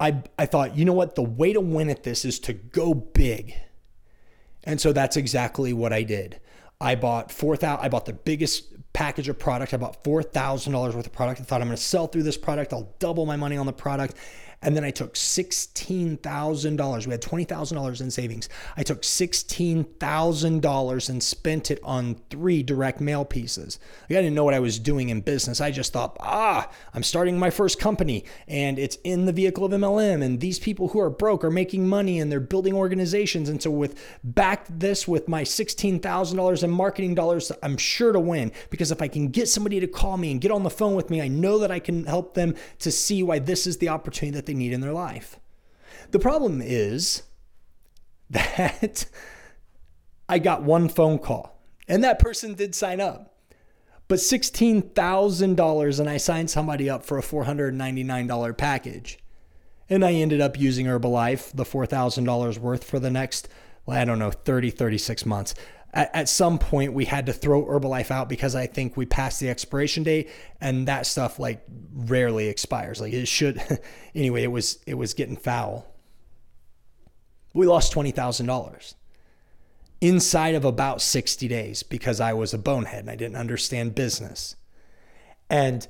I, 0.00 0.22
I 0.38 0.46
thought, 0.46 0.76
you 0.76 0.84
know 0.84 0.92
what? 0.92 1.14
The 1.14 1.22
way 1.22 1.52
to 1.52 1.60
win 1.60 1.88
at 1.88 2.02
this 2.02 2.24
is 2.24 2.40
to 2.40 2.52
go 2.52 2.94
big. 2.94 3.54
And 4.64 4.80
so 4.80 4.92
that's 4.92 5.16
exactly 5.16 5.72
what 5.72 5.92
I 5.92 6.02
did. 6.02 6.40
I 6.80 6.96
bought 6.96 7.30
four 7.30 7.56
thousand. 7.56 7.84
I 7.84 7.88
bought 7.88 8.06
the 8.06 8.12
biggest 8.12 8.74
package 8.92 9.28
of 9.28 9.38
product. 9.38 9.72
I 9.72 9.76
bought 9.76 10.02
four 10.02 10.22
thousand 10.22 10.72
dollars 10.72 10.96
worth 10.96 11.06
of 11.06 11.12
product. 11.12 11.40
I 11.40 11.44
thought 11.44 11.60
I'm 11.60 11.68
going 11.68 11.76
to 11.76 11.82
sell 11.82 12.08
through 12.08 12.24
this 12.24 12.36
product. 12.36 12.72
I'll 12.72 12.92
double 12.98 13.24
my 13.24 13.36
money 13.36 13.56
on 13.56 13.66
the 13.66 13.72
product. 13.72 14.16
And 14.62 14.74
then 14.76 14.84
I 14.84 14.90
took 14.90 15.14
$16,000. 15.14 17.06
We 17.06 17.10
had 17.10 17.20
$20,000 17.20 18.00
in 18.00 18.10
savings. 18.10 18.48
I 18.76 18.84
took 18.84 19.02
$16,000 19.02 21.10
and 21.10 21.22
spent 21.22 21.70
it 21.70 21.80
on 21.82 22.16
three 22.30 22.62
direct 22.62 23.00
mail 23.00 23.24
pieces. 23.24 23.78
I 24.08 24.14
didn't 24.14 24.34
know 24.34 24.44
what 24.44 24.54
I 24.54 24.60
was 24.60 24.78
doing 24.78 25.08
in 25.08 25.20
business. 25.20 25.60
I 25.60 25.72
just 25.72 25.92
thought, 25.92 26.16
ah, 26.20 26.70
I'm 26.94 27.02
starting 27.02 27.38
my 27.38 27.50
first 27.50 27.80
company 27.80 28.24
and 28.46 28.78
it's 28.78 28.96
in 29.04 29.26
the 29.26 29.32
vehicle 29.32 29.64
of 29.64 29.72
MLM. 29.72 30.22
And 30.22 30.40
these 30.40 30.58
people 30.58 30.88
who 30.88 31.00
are 31.00 31.10
broke 31.10 31.44
are 31.44 31.50
making 31.50 31.88
money 31.88 32.20
and 32.20 32.30
they're 32.30 32.40
building 32.40 32.74
organizations. 32.74 33.48
And 33.48 33.60
so 33.60 33.70
with 33.70 33.98
back 34.22 34.66
this 34.68 35.08
with 35.08 35.28
my 35.28 35.42
$16,000 35.42 36.62
in 36.62 36.70
marketing 36.70 37.14
dollars, 37.14 37.50
I'm 37.62 37.76
sure 37.76 38.12
to 38.12 38.20
win 38.20 38.52
because 38.70 38.92
if 38.92 39.02
I 39.02 39.08
can 39.08 39.28
get 39.28 39.48
somebody 39.48 39.80
to 39.80 39.86
call 39.86 40.16
me 40.16 40.30
and 40.30 40.40
get 40.40 40.50
on 40.50 40.62
the 40.62 40.70
phone 40.70 40.94
with 40.94 41.10
me, 41.10 41.20
I 41.20 41.28
know 41.28 41.58
that 41.58 41.70
I 41.70 41.80
can 41.80 42.04
help 42.04 42.34
them 42.34 42.54
to 42.80 42.92
see 42.92 43.22
why 43.22 43.38
this 43.38 43.66
is 43.66 43.78
the 43.78 43.88
opportunity 43.88 44.36
that 44.36 44.46
they 44.46 44.51
they 44.52 44.58
need 44.58 44.72
in 44.72 44.80
their 44.80 44.92
life. 44.92 45.38
The 46.10 46.18
problem 46.18 46.60
is 46.62 47.22
that 48.30 49.06
I 50.28 50.38
got 50.38 50.62
one 50.62 50.88
phone 50.88 51.18
call 51.18 51.58
and 51.88 52.04
that 52.04 52.18
person 52.18 52.54
did 52.54 52.74
sign 52.74 53.00
up. 53.00 53.34
But 54.08 54.18
$16,000 54.18 56.00
and 56.00 56.10
I 56.10 56.16
signed 56.18 56.50
somebody 56.50 56.90
up 56.90 57.04
for 57.04 57.18
a 57.18 57.22
$499 57.22 58.58
package. 58.58 59.18
And 59.88 60.04
I 60.04 60.12
ended 60.12 60.40
up 60.40 60.58
using 60.58 60.86
Herbalife, 60.86 61.54
the 61.54 61.64
$4,000 61.64 62.58
worth 62.58 62.84
for 62.84 62.98
the 62.98 63.10
next, 63.10 63.48
well, 63.86 63.98
I 63.98 64.04
don't 64.04 64.18
know, 64.18 64.30
30, 64.30 64.70
36 64.70 65.24
months 65.24 65.54
at, 65.92 66.14
at 66.14 66.28
some 66.28 66.58
point 66.58 66.92
we 66.92 67.04
had 67.04 67.26
to 67.26 67.32
throw 67.32 67.64
Herbalife 67.64 68.10
out 68.10 68.28
because 68.28 68.54
I 68.54 68.66
think 68.66 68.96
we 68.96 69.06
passed 69.06 69.40
the 69.40 69.48
expiration 69.48 70.02
date 70.02 70.30
and 70.60 70.88
that 70.88 71.06
stuff 71.06 71.38
like 71.38 71.64
rarely 71.94 72.48
expires. 72.48 73.00
Like 73.00 73.12
it 73.12 73.26
should 73.26 73.60
anyway, 74.14 74.42
it 74.42 74.50
was 74.50 74.78
it 74.86 74.94
was 74.94 75.14
getting 75.14 75.36
foul. 75.36 75.86
We 77.54 77.66
lost 77.66 77.92
twenty 77.92 78.10
thousand 78.10 78.46
dollars 78.46 78.94
inside 80.00 80.56
of 80.56 80.64
about 80.64 81.00
60 81.00 81.46
days 81.46 81.84
because 81.84 82.20
I 82.20 82.32
was 82.32 82.52
a 82.52 82.58
bonehead 82.58 82.98
and 83.00 83.10
I 83.10 83.14
didn't 83.14 83.36
understand 83.36 83.94
business. 83.94 84.56
And 85.48 85.86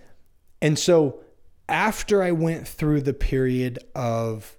And 0.60 0.78
so 0.78 1.20
after 1.66 2.22
I 2.22 2.32
went 2.32 2.68
through 2.68 3.00
the 3.00 3.14
period 3.14 3.78
of 3.94 4.58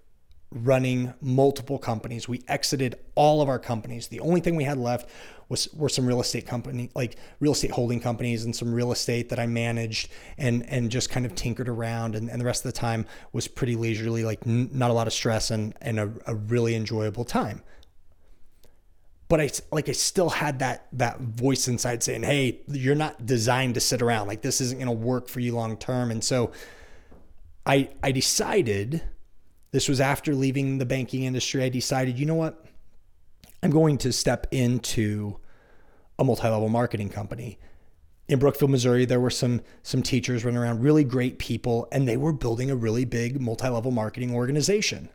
running 0.53 1.13
multiple 1.21 1.79
companies, 1.79 2.27
we 2.27 2.43
exited 2.47 2.95
all 3.15 3.41
of 3.41 3.49
our 3.49 3.59
companies. 3.59 4.07
The 4.07 4.19
only 4.19 4.39
thing 4.39 4.55
we 4.55 4.63
had 4.63 4.77
left 4.77 5.09
was 5.49 5.71
were 5.73 5.89
some 5.89 6.05
real 6.05 6.21
estate 6.21 6.45
company, 6.45 6.89
like 6.95 7.17
real 7.39 7.51
estate 7.51 7.71
holding 7.71 7.99
companies 7.99 8.45
and 8.45 8.55
some 8.55 8.73
real 8.73 8.91
estate 8.91 9.29
that 9.29 9.39
I 9.39 9.45
managed 9.45 10.09
and 10.37 10.67
and 10.69 10.89
just 10.89 11.09
kind 11.09 11.25
of 11.25 11.35
tinkered 11.35 11.69
around. 11.69 12.15
And, 12.15 12.29
and 12.29 12.39
the 12.39 12.45
rest 12.45 12.65
of 12.65 12.71
the 12.71 12.79
time 12.79 13.05
was 13.33 13.47
pretty 13.47 13.75
leisurely, 13.75 14.23
like 14.23 14.45
n- 14.45 14.69
not 14.71 14.91
a 14.91 14.93
lot 14.93 15.07
of 15.07 15.13
stress 15.13 15.51
and 15.51 15.73
and 15.81 15.99
a, 15.99 16.11
a 16.27 16.35
really 16.35 16.75
enjoyable 16.75 17.25
time 17.25 17.63
but 19.29 19.41
I 19.41 19.49
like 19.71 19.89
I 19.89 19.93
still 19.93 20.29
had 20.29 20.59
that 20.59 20.87
that 20.93 21.19
voice 21.19 21.67
inside 21.67 22.03
saying, 22.03 22.21
"Hey, 22.21 22.61
you're 22.67 22.93
not 22.93 23.25
designed 23.25 23.73
to 23.73 23.79
sit 23.79 23.99
around. 23.99 24.27
Like 24.27 24.43
this 24.43 24.61
isn't 24.61 24.77
going 24.77 24.95
to 24.95 25.05
work 25.05 25.27
for 25.27 25.39
you 25.39 25.55
long 25.55 25.75
term." 25.75 26.11
And 26.11 26.23
so 26.23 26.51
I 27.65 27.89
I 28.03 28.11
decided 28.11 29.01
this 29.73 29.89
was 29.89 29.99
after 29.99 30.35
leaving 30.35 30.77
the 30.77 30.85
banking 30.85 31.23
industry. 31.23 31.63
I 31.63 31.69
decided, 31.69 32.17
you 32.17 32.27
know 32.27 32.35
what? 32.35 32.63
I'm 33.63 33.71
going 33.71 33.97
to 33.99 34.13
step 34.13 34.45
into 34.51 35.39
a 36.19 36.23
multi-level 36.23 36.69
marketing 36.69 37.09
company. 37.09 37.57
In 38.27 38.37
Brookfield, 38.37 38.69
Missouri, 38.69 39.05
there 39.05 39.19
were 39.19 39.31
some 39.31 39.61
some 39.81 40.03
teachers 40.03 40.45
running 40.45 40.59
around, 40.59 40.81
really 40.81 41.03
great 41.03 41.39
people, 41.39 41.87
and 41.91 42.07
they 42.07 42.17
were 42.17 42.31
building 42.31 42.69
a 42.69 42.75
really 42.75 43.03
big 43.03 43.41
multi-level 43.41 43.91
marketing 43.91 44.33
organization 44.33 45.09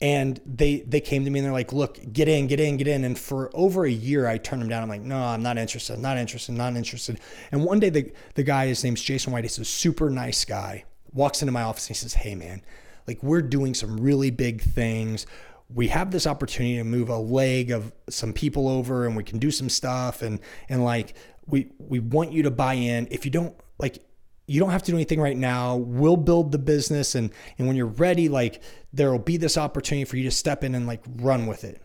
and 0.00 0.40
they 0.46 0.80
they 0.80 1.00
came 1.00 1.24
to 1.24 1.30
me 1.30 1.40
and 1.40 1.44
they're 1.44 1.52
like 1.52 1.74
look 1.74 1.98
get 2.10 2.26
in 2.26 2.46
get 2.46 2.58
in 2.58 2.78
get 2.78 2.88
in 2.88 3.04
and 3.04 3.18
for 3.18 3.50
over 3.52 3.84
a 3.84 3.90
year 3.90 4.26
i 4.26 4.38
turned 4.38 4.62
them 4.62 4.68
down 4.70 4.82
i'm 4.82 4.88
like 4.88 5.02
no 5.02 5.22
i'm 5.22 5.42
not 5.42 5.58
interested 5.58 5.98
not 5.98 6.16
interested 6.16 6.52
not 6.52 6.74
interested 6.74 7.20
and 7.52 7.62
one 7.62 7.78
day 7.78 7.90
the, 7.90 8.10
the 8.34 8.42
guy 8.42 8.66
his 8.66 8.82
name's 8.82 9.02
jason 9.02 9.30
white 9.30 9.44
he's 9.44 9.58
a 9.58 9.64
super 9.64 10.08
nice 10.08 10.46
guy 10.46 10.82
walks 11.12 11.42
into 11.42 11.52
my 11.52 11.60
office 11.62 11.86
and 11.86 11.96
he 11.96 12.00
says 12.00 12.14
hey 12.14 12.34
man 12.34 12.62
like 13.06 13.22
we're 13.22 13.42
doing 13.42 13.74
some 13.74 13.98
really 13.98 14.30
big 14.30 14.60
things 14.62 15.26
we 15.72 15.88
have 15.88 16.10
this 16.10 16.26
opportunity 16.26 16.76
to 16.76 16.84
move 16.84 17.08
a 17.08 17.16
leg 17.16 17.70
of 17.70 17.92
some 18.08 18.32
people 18.32 18.68
over 18.68 19.06
and 19.06 19.16
we 19.16 19.22
can 19.22 19.38
do 19.38 19.50
some 19.50 19.68
stuff 19.68 20.22
and 20.22 20.40
and 20.68 20.84
like 20.84 21.14
we 21.46 21.70
we 21.78 21.98
want 21.98 22.32
you 22.32 22.42
to 22.42 22.50
buy 22.50 22.74
in 22.74 23.06
if 23.10 23.24
you 23.24 23.30
don't 23.30 23.54
like 23.78 23.98
you 24.46 24.58
don't 24.58 24.70
have 24.70 24.82
to 24.82 24.90
do 24.90 24.96
anything 24.96 25.20
right 25.20 25.36
now. 25.36 25.76
We'll 25.76 26.16
build 26.16 26.50
the 26.50 26.58
business 26.58 27.14
and 27.14 27.30
and 27.58 27.68
when 27.68 27.76
you're 27.76 27.86
ready, 27.86 28.28
like 28.28 28.62
there 28.92 29.12
will 29.12 29.20
be 29.20 29.36
this 29.36 29.56
opportunity 29.56 30.04
for 30.04 30.16
you 30.16 30.24
to 30.24 30.30
step 30.32 30.64
in 30.64 30.74
and 30.74 30.88
like 30.88 31.04
run 31.18 31.46
with 31.46 31.62
it. 31.62 31.80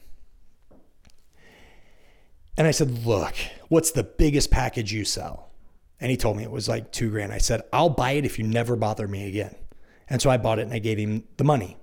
And 2.57 2.65
I 2.65 2.71
said, 2.71 3.05
"Look, 3.05 3.35
what's 3.67 3.91
the 3.91 4.03
biggest 4.03 4.49
package 4.49 4.91
you 4.91 5.05
sell?" 5.05 5.51
And 5.99 6.09
he 6.09 6.17
told 6.17 6.37
me 6.37 6.43
it 6.43 6.51
was 6.51 6.67
like 6.67 6.91
2 6.91 7.11
grand. 7.11 7.31
I 7.31 7.37
said, 7.37 7.61
"I'll 7.71 7.89
buy 7.89 8.11
it 8.13 8.25
if 8.25 8.39
you 8.39 8.47
never 8.47 8.75
bother 8.75 9.07
me 9.07 9.27
again." 9.27 9.55
And 10.09 10.21
so 10.21 10.29
I 10.29 10.37
bought 10.37 10.59
it 10.59 10.63
and 10.63 10.73
I 10.73 10.79
gave 10.79 10.97
him 10.97 11.23
the 11.37 11.43
money. 11.43 11.77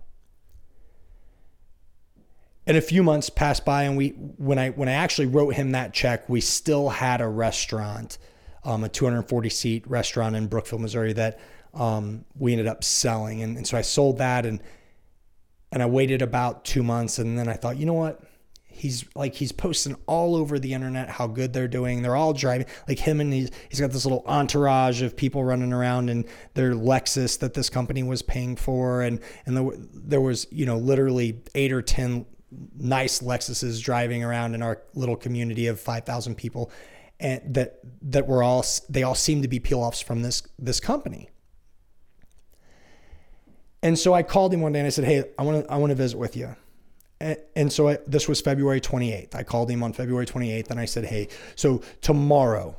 And 2.66 2.76
a 2.76 2.80
few 2.80 3.02
months 3.02 3.28
passed 3.28 3.64
by 3.64 3.82
and 3.82 3.96
we 3.96 4.10
when 4.10 4.58
I 4.58 4.70
when 4.70 4.88
I 4.88 4.92
actually 4.92 5.26
wrote 5.26 5.54
him 5.54 5.72
that 5.72 5.92
check, 5.92 6.28
we 6.28 6.40
still 6.40 6.88
had 6.88 7.20
a 7.20 7.26
restaurant 7.26 8.18
um, 8.64 8.84
a 8.84 8.88
240 8.88 9.48
seat 9.48 9.86
restaurant 9.86 10.36
in 10.36 10.46
Brookfield, 10.46 10.82
Missouri 10.82 11.12
that 11.14 11.40
um, 11.74 12.24
we 12.38 12.52
ended 12.52 12.66
up 12.66 12.84
selling. 12.84 13.42
And, 13.42 13.56
and 13.56 13.66
so 13.66 13.76
I 13.76 13.82
sold 13.82 14.18
that 14.18 14.46
and 14.46 14.62
and 15.72 15.82
I 15.82 15.86
waited 15.86 16.20
about 16.20 16.66
two 16.66 16.82
months 16.82 17.18
and 17.18 17.38
then 17.38 17.48
I 17.48 17.54
thought, 17.54 17.78
you 17.78 17.86
know 17.86 17.94
what? 17.94 18.22
He's 18.82 19.04
like 19.14 19.36
he's 19.36 19.52
posting 19.52 19.94
all 20.08 20.34
over 20.34 20.58
the 20.58 20.74
internet 20.74 21.08
how 21.08 21.28
good 21.28 21.52
they're 21.52 21.68
doing. 21.68 22.02
They're 22.02 22.16
all 22.16 22.32
driving 22.32 22.66
like 22.88 22.98
him 22.98 23.20
and 23.20 23.32
he's 23.32 23.48
he's 23.68 23.78
got 23.78 23.92
this 23.92 24.04
little 24.04 24.24
entourage 24.26 25.02
of 25.02 25.16
people 25.16 25.44
running 25.44 25.72
around 25.72 26.10
in 26.10 26.24
their 26.54 26.72
Lexus 26.72 27.38
that 27.38 27.54
this 27.54 27.70
company 27.70 28.02
was 28.02 28.22
paying 28.22 28.56
for 28.56 29.02
and 29.02 29.20
and 29.46 29.56
there, 29.56 29.70
there 29.94 30.20
was 30.20 30.48
you 30.50 30.66
know 30.66 30.78
literally 30.78 31.40
eight 31.54 31.70
or 31.70 31.80
ten 31.80 32.26
nice 32.76 33.20
Lexuses 33.20 33.80
driving 33.80 34.24
around 34.24 34.56
in 34.56 34.62
our 34.62 34.82
little 34.94 35.14
community 35.14 35.68
of 35.68 35.78
5,000 35.78 36.34
people 36.34 36.72
and 37.20 37.54
that 37.54 37.78
that 38.02 38.26
were 38.26 38.42
all 38.42 38.66
they 38.88 39.04
all 39.04 39.14
seem 39.14 39.42
to 39.42 39.48
be 39.48 39.60
peel 39.60 39.78
offs 39.78 40.00
from 40.00 40.22
this 40.22 40.42
this 40.58 40.80
company. 40.80 41.30
And 43.80 43.96
so 43.96 44.12
I 44.12 44.24
called 44.24 44.52
him 44.52 44.60
one 44.60 44.72
day 44.72 44.80
and 44.80 44.86
I 44.86 44.90
said, 44.90 45.04
"Hey, 45.04 45.22
I 45.38 45.44
want 45.44 45.64
to 45.64 45.72
I 45.72 45.76
want 45.76 45.90
to 45.90 45.94
visit 45.94 46.18
with 46.18 46.36
you." 46.36 46.56
And, 47.54 47.72
so 47.72 47.88
I, 47.88 47.98
this 48.06 48.28
was 48.28 48.40
February 48.40 48.80
28th. 48.80 49.34
I 49.34 49.44
called 49.44 49.70
him 49.70 49.82
on 49.82 49.92
February 49.92 50.26
28th 50.26 50.70
and 50.70 50.80
I 50.80 50.86
said, 50.86 51.04
"Hey, 51.04 51.28
so 51.54 51.82
tomorrow 52.00 52.76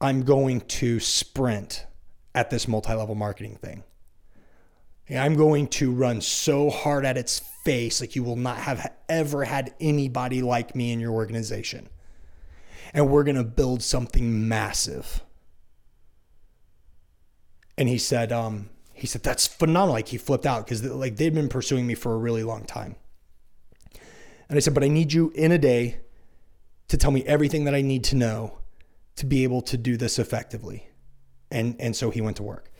I'm 0.00 0.22
going 0.22 0.60
to 0.60 1.00
sprint 1.00 1.86
at 2.34 2.50
this 2.50 2.68
multi-level 2.68 3.14
marketing 3.14 3.56
thing. 3.56 3.82
I'm 5.10 5.34
going 5.34 5.66
to 5.68 5.92
run 5.92 6.20
so 6.20 6.70
hard 6.70 7.04
at 7.04 7.18
its 7.18 7.40
face 7.64 8.00
like 8.00 8.14
you 8.16 8.22
will 8.22 8.36
not 8.36 8.58
have 8.58 8.92
ever 9.08 9.44
had 9.44 9.74
anybody 9.80 10.40
like 10.40 10.76
me 10.76 10.92
in 10.92 11.00
your 11.00 11.12
organization." 11.12 11.88
and 12.94 13.10
we're 13.10 13.24
going 13.24 13.36
to 13.36 13.44
build 13.44 13.82
something 13.82 14.48
massive. 14.48 15.22
And 17.78 17.88
he 17.88 17.98
said, 17.98 18.32
um, 18.32 18.68
he 19.02 19.08
said, 19.08 19.24
that's 19.24 19.48
phenomenal. 19.48 19.94
Like 19.94 20.06
he 20.06 20.16
flipped 20.16 20.46
out 20.46 20.64
because 20.64 20.84
like 20.84 21.16
they'd 21.16 21.34
been 21.34 21.48
pursuing 21.48 21.88
me 21.88 21.96
for 21.96 22.14
a 22.14 22.16
really 22.16 22.44
long 22.44 22.64
time. 22.64 22.94
And 24.48 24.56
I 24.56 24.60
said, 24.60 24.74
but 24.74 24.84
I 24.84 24.86
need 24.86 25.12
you 25.12 25.32
in 25.34 25.50
a 25.50 25.58
day 25.58 25.98
to 26.86 26.96
tell 26.96 27.10
me 27.10 27.24
everything 27.24 27.64
that 27.64 27.74
I 27.74 27.80
need 27.80 28.04
to 28.04 28.14
know 28.14 28.58
to 29.16 29.26
be 29.26 29.42
able 29.42 29.60
to 29.62 29.76
do 29.76 29.96
this 29.96 30.20
effectively. 30.20 30.88
And, 31.50 31.74
and 31.80 31.96
so 31.96 32.10
he 32.10 32.20
went 32.20 32.36
to 32.36 32.44
work. 32.44 32.70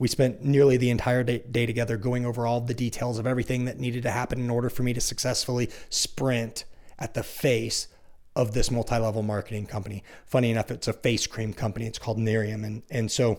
We 0.00 0.08
spent 0.08 0.42
nearly 0.42 0.78
the 0.78 0.90
entire 0.90 1.22
day, 1.22 1.44
day 1.48 1.64
together 1.64 1.96
going 1.96 2.26
over 2.26 2.44
all 2.44 2.60
the 2.60 2.74
details 2.74 3.20
of 3.20 3.28
everything 3.28 3.66
that 3.66 3.78
needed 3.78 4.02
to 4.02 4.10
happen 4.10 4.40
in 4.40 4.50
order 4.50 4.70
for 4.70 4.82
me 4.82 4.92
to 4.94 5.00
successfully 5.00 5.70
sprint 5.90 6.64
at 6.98 7.14
the 7.14 7.22
face 7.22 7.86
of 8.34 8.52
this 8.52 8.68
multi-level 8.68 9.22
marketing 9.22 9.66
company. 9.66 10.02
Funny 10.26 10.50
enough, 10.50 10.72
it's 10.72 10.88
a 10.88 10.92
face 10.92 11.28
cream 11.28 11.54
company. 11.54 11.86
It's 11.86 12.00
called 12.00 12.18
Nerium. 12.18 12.64
And 12.64 12.82
and 12.90 13.12
so 13.12 13.38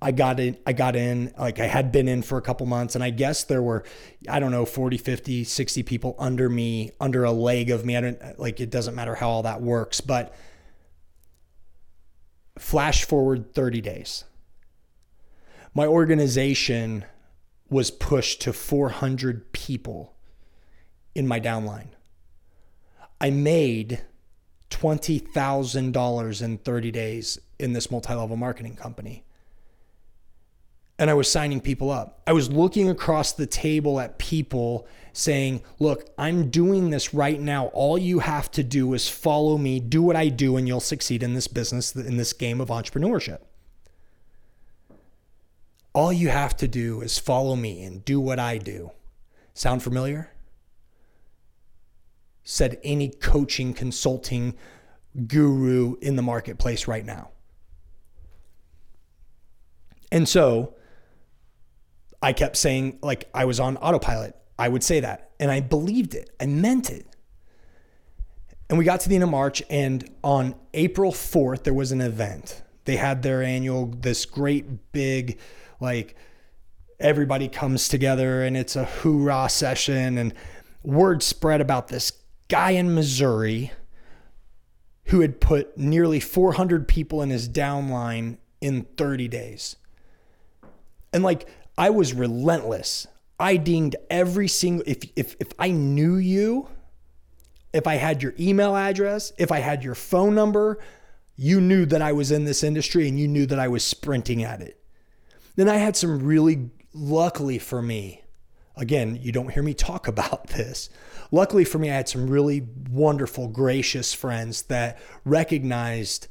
I 0.00 0.12
got 0.12 0.38
in, 0.38 0.56
I 0.64 0.72
got 0.72 0.94
in, 0.94 1.32
like 1.36 1.58
I 1.58 1.66
had 1.66 1.90
been 1.90 2.06
in 2.06 2.22
for 2.22 2.38
a 2.38 2.42
couple 2.42 2.66
months 2.66 2.94
and 2.94 3.02
I 3.02 3.10
guess 3.10 3.44
there 3.44 3.62
were, 3.62 3.84
I 4.28 4.38
don't 4.38 4.52
know, 4.52 4.64
40, 4.64 4.96
50, 4.96 5.44
60 5.44 5.82
people 5.82 6.14
under 6.18 6.48
me, 6.48 6.92
under 7.00 7.24
a 7.24 7.32
leg 7.32 7.70
of 7.70 7.84
me. 7.84 7.96
I 7.96 8.00
don't 8.00 8.38
like, 8.38 8.60
it 8.60 8.70
doesn't 8.70 8.94
matter 8.94 9.16
how 9.16 9.28
all 9.28 9.42
that 9.42 9.60
works, 9.60 10.00
but 10.00 10.34
flash 12.58 13.04
forward 13.04 13.54
30 13.54 13.80
days. 13.80 14.24
My 15.74 15.86
organization 15.86 17.04
was 17.68 17.90
pushed 17.90 18.40
to 18.42 18.52
400 18.52 19.52
people 19.52 20.14
in 21.14 21.26
my 21.26 21.40
downline. 21.40 21.88
I 23.20 23.30
made 23.30 24.02
$20,000 24.70 26.42
in 26.42 26.58
30 26.58 26.90
days 26.92 27.38
in 27.58 27.72
this 27.72 27.90
multi 27.90 28.14
level 28.14 28.36
marketing 28.36 28.76
company. 28.76 29.24
And 30.98 31.08
I 31.08 31.14
was 31.14 31.30
signing 31.30 31.60
people 31.60 31.90
up. 31.90 32.22
I 32.26 32.32
was 32.32 32.50
looking 32.50 32.90
across 32.90 33.32
the 33.32 33.46
table 33.46 34.00
at 34.00 34.18
people 34.18 34.86
saying, 35.12 35.62
Look, 35.78 36.08
I'm 36.18 36.50
doing 36.50 36.90
this 36.90 37.14
right 37.14 37.40
now. 37.40 37.66
All 37.66 37.96
you 37.96 38.18
have 38.18 38.50
to 38.52 38.64
do 38.64 38.94
is 38.94 39.08
follow 39.08 39.58
me, 39.58 39.78
do 39.78 40.02
what 40.02 40.16
I 40.16 40.28
do, 40.28 40.56
and 40.56 40.66
you'll 40.66 40.80
succeed 40.80 41.22
in 41.22 41.34
this 41.34 41.46
business, 41.46 41.94
in 41.94 42.16
this 42.16 42.32
game 42.32 42.60
of 42.60 42.68
entrepreneurship. 42.68 43.38
All 45.92 46.12
you 46.12 46.28
have 46.28 46.56
to 46.58 46.68
do 46.68 47.00
is 47.00 47.18
follow 47.18 47.56
me 47.56 47.82
and 47.84 48.04
do 48.04 48.20
what 48.20 48.38
I 48.38 48.58
do. 48.58 48.90
Sound 49.54 49.82
familiar? 49.82 50.30
said 52.50 52.80
any 52.82 53.10
coaching, 53.10 53.74
consulting 53.74 54.54
guru 55.26 55.96
in 56.00 56.16
the 56.16 56.22
marketplace 56.22 56.88
right 56.88 57.04
now. 57.04 57.28
And 60.10 60.26
so 60.26 60.74
I 62.22 62.32
kept 62.32 62.56
saying, 62.56 62.98
like, 63.02 63.28
I 63.32 63.44
was 63.44 63.60
on 63.60 63.76
autopilot. 63.76 64.36
I 64.58 64.68
would 64.68 64.82
say 64.82 65.00
that. 65.00 65.30
And 65.38 65.50
I 65.50 65.60
believed 65.60 66.14
it, 66.14 66.30
I 66.40 66.46
meant 66.46 66.90
it. 66.90 67.06
And 68.68 68.78
we 68.78 68.84
got 68.84 69.00
to 69.00 69.08
the 69.08 69.14
end 69.14 69.24
of 69.24 69.30
March, 69.30 69.62
and 69.70 70.10
on 70.22 70.54
April 70.74 71.10
4th, 71.12 71.62
there 71.62 71.72
was 71.72 71.90
an 71.90 72.02
event. 72.02 72.62
They 72.84 72.96
had 72.96 73.22
their 73.22 73.42
annual, 73.42 73.86
this 73.86 74.26
great 74.26 74.92
big, 74.92 75.38
like, 75.80 76.16
everybody 77.00 77.48
comes 77.48 77.88
together 77.88 78.42
and 78.42 78.56
it's 78.56 78.76
a 78.76 78.84
hoorah 78.84 79.48
session, 79.48 80.18
and 80.18 80.34
word 80.82 81.22
spread 81.22 81.60
about 81.60 81.88
this 81.88 82.12
guy 82.48 82.72
in 82.72 82.94
Missouri 82.94 83.72
who 85.04 85.20
had 85.20 85.40
put 85.40 85.78
nearly 85.78 86.20
400 86.20 86.86
people 86.86 87.22
in 87.22 87.30
his 87.30 87.48
downline 87.48 88.36
in 88.60 88.82
30 88.96 89.28
days. 89.28 89.76
And 91.12 91.22
like 91.22 91.48
I 91.78 91.90
was 91.90 92.12
relentless. 92.12 93.06
I 93.40 93.56
dinged 93.56 93.96
every 94.10 94.48
single 94.48 94.84
if 94.86 94.98
if 95.16 95.36
if 95.40 95.52
I 95.58 95.70
knew 95.70 96.16
you, 96.16 96.68
if 97.72 97.86
I 97.86 97.94
had 97.94 98.22
your 98.22 98.34
email 98.38 98.76
address, 98.76 99.32
if 99.38 99.52
I 99.52 99.60
had 99.60 99.84
your 99.84 99.94
phone 99.94 100.34
number, 100.34 100.78
You 101.40 101.60
knew 101.60 101.86
that 101.86 102.02
I 102.02 102.10
was 102.12 102.32
in 102.32 102.44
this 102.44 102.64
industry 102.64 103.06
and 103.08 103.18
you 103.18 103.28
knew 103.28 103.46
that 103.46 103.60
I 103.60 103.68
was 103.68 103.84
sprinting 103.84 104.42
at 104.42 104.60
it. 104.60 104.82
Then 105.54 105.68
I 105.68 105.76
had 105.76 105.96
some 105.96 106.24
really, 106.24 106.70
luckily 106.92 107.60
for 107.60 107.80
me, 107.80 108.24
again, 108.76 109.16
you 109.22 109.30
don't 109.30 109.52
hear 109.52 109.62
me 109.62 109.72
talk 109.72 110.08
about 110.14 110.48
this. 110.48 110.90
Luckily 111.30 111.64
for 111.64 111.78
me, 111.78 111.90
I 111.90 111.94
had 111.94 112.08
some 112.08 112.28
really 112.28 112.66
wonderful, 112.90 113.46
gracious 113.46 114.12
friends 114.12 114.62
that 114.62 114.98
recognized 115.24 116.26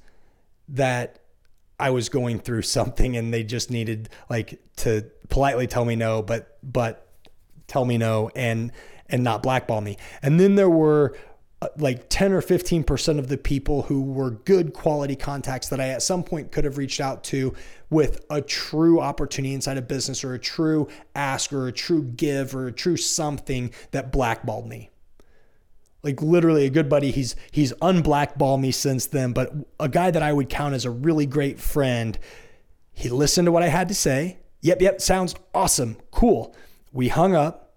that 0.68 1.20
I 1.80 1.92
was 1.92 2.10
going 2.10 2.40
through 2.40 2.64
something 2.64 3.16
and 3.16 3.34
they 3.34 3.44
just 3.44 3.72
needed 3.72 4.10
like 4.30 4.60
to 4.78 5.10
politely 5.30 5.68
tell 5.68 5.86
me 5.86 5.96
no, 5.96 6.22
but 6.22 6.58
but 6.64 7.08
tell 7.68 7.86
me 7.86 7.98
no 7.98 8.30
and 8.36 8.72
and 9.10 9.24
not 9.24 9.44
blackball 9.44 9.82
me. 9.82 9.98
And 10.22 10.40
then 10.40 10.56
there 10.56 10.70
were 10.70 11.16
uh, 11.62 11.70
like 11.78 12.08
10 12.10 12.34
or 12.34 12.42
15% 12.42 13.18
of 13.18 13.30
the 13.30 13.38
people 13.38 13.84
who 13.84 14.02
were 14.02 14.30
good 14.30 14.74
quality 14.74 15.16
contacts 15.16 15.70
that 15.70 15.80
I 15.80 15.90
at 15.90 16.04
some 16.04 16.24
point 16.24 16.52
could 16.52 16.66
have 16.66 16.78
reached 16.78 17.02
out 17.02 17.24
to 17.26 17.56
with 17.90 18.24
a 18.30 18.42
true 18.42 19.00
opportunity 19.00 19.56
inside 19.56 19.78
a 19.78 19.82
business 19.82 20.24
or 20.24 20.34
a 20.34 20.40
true 20.40 20.88
ask 21.16 21.52
or 21.52 21.68
a 21.68 21.72
true 21.72 22.04
give 22.04 22.56
or 22.56 22.68
a 22.68 22.72
true 22.72 22.98
something 22.98 23.72
that 23.92 24.12
blackballed 24.12 24.68
me. 24.68 24.92
Like 26.04 26.22
literally 26.22 26.66
a 26.66 26.70
good 26.70 26.90
buddy, 26.90 27.10
he's 27.10 27.36
he's 27.52 27.74
unblackballed 27.82 28.62
me 28.62 28.72
since 28.72 29.08
then, 29.08 29.34
but 29.34 29.52
a 29.80 29.90
guy 29.90 30.12
that 30.12 30.22
I 30.22 30.32
would 30.32 30.50
count 30.50 30.76
as 30.76 30.86
a 30.86 30.92
really 30.92 31.26
great 31.26 31.60
friend, 31.60 32.20
he 32.94 33.10
listened 33.10 33.48
to 33.48 33.52
what 33.52 33.64
I 33.64 33.70
had 33.70 33.88
to 33.88 33.96
say. 33.96 34.38
Yep, 34.62 34.82
yep, 34.82 35.02
sounds 35.02 35.36
awesome. 35.54 35.98
Cool. 36.12 36.56
We 36.92 37.10
hung 37.10 37.36
up 37.36 37.68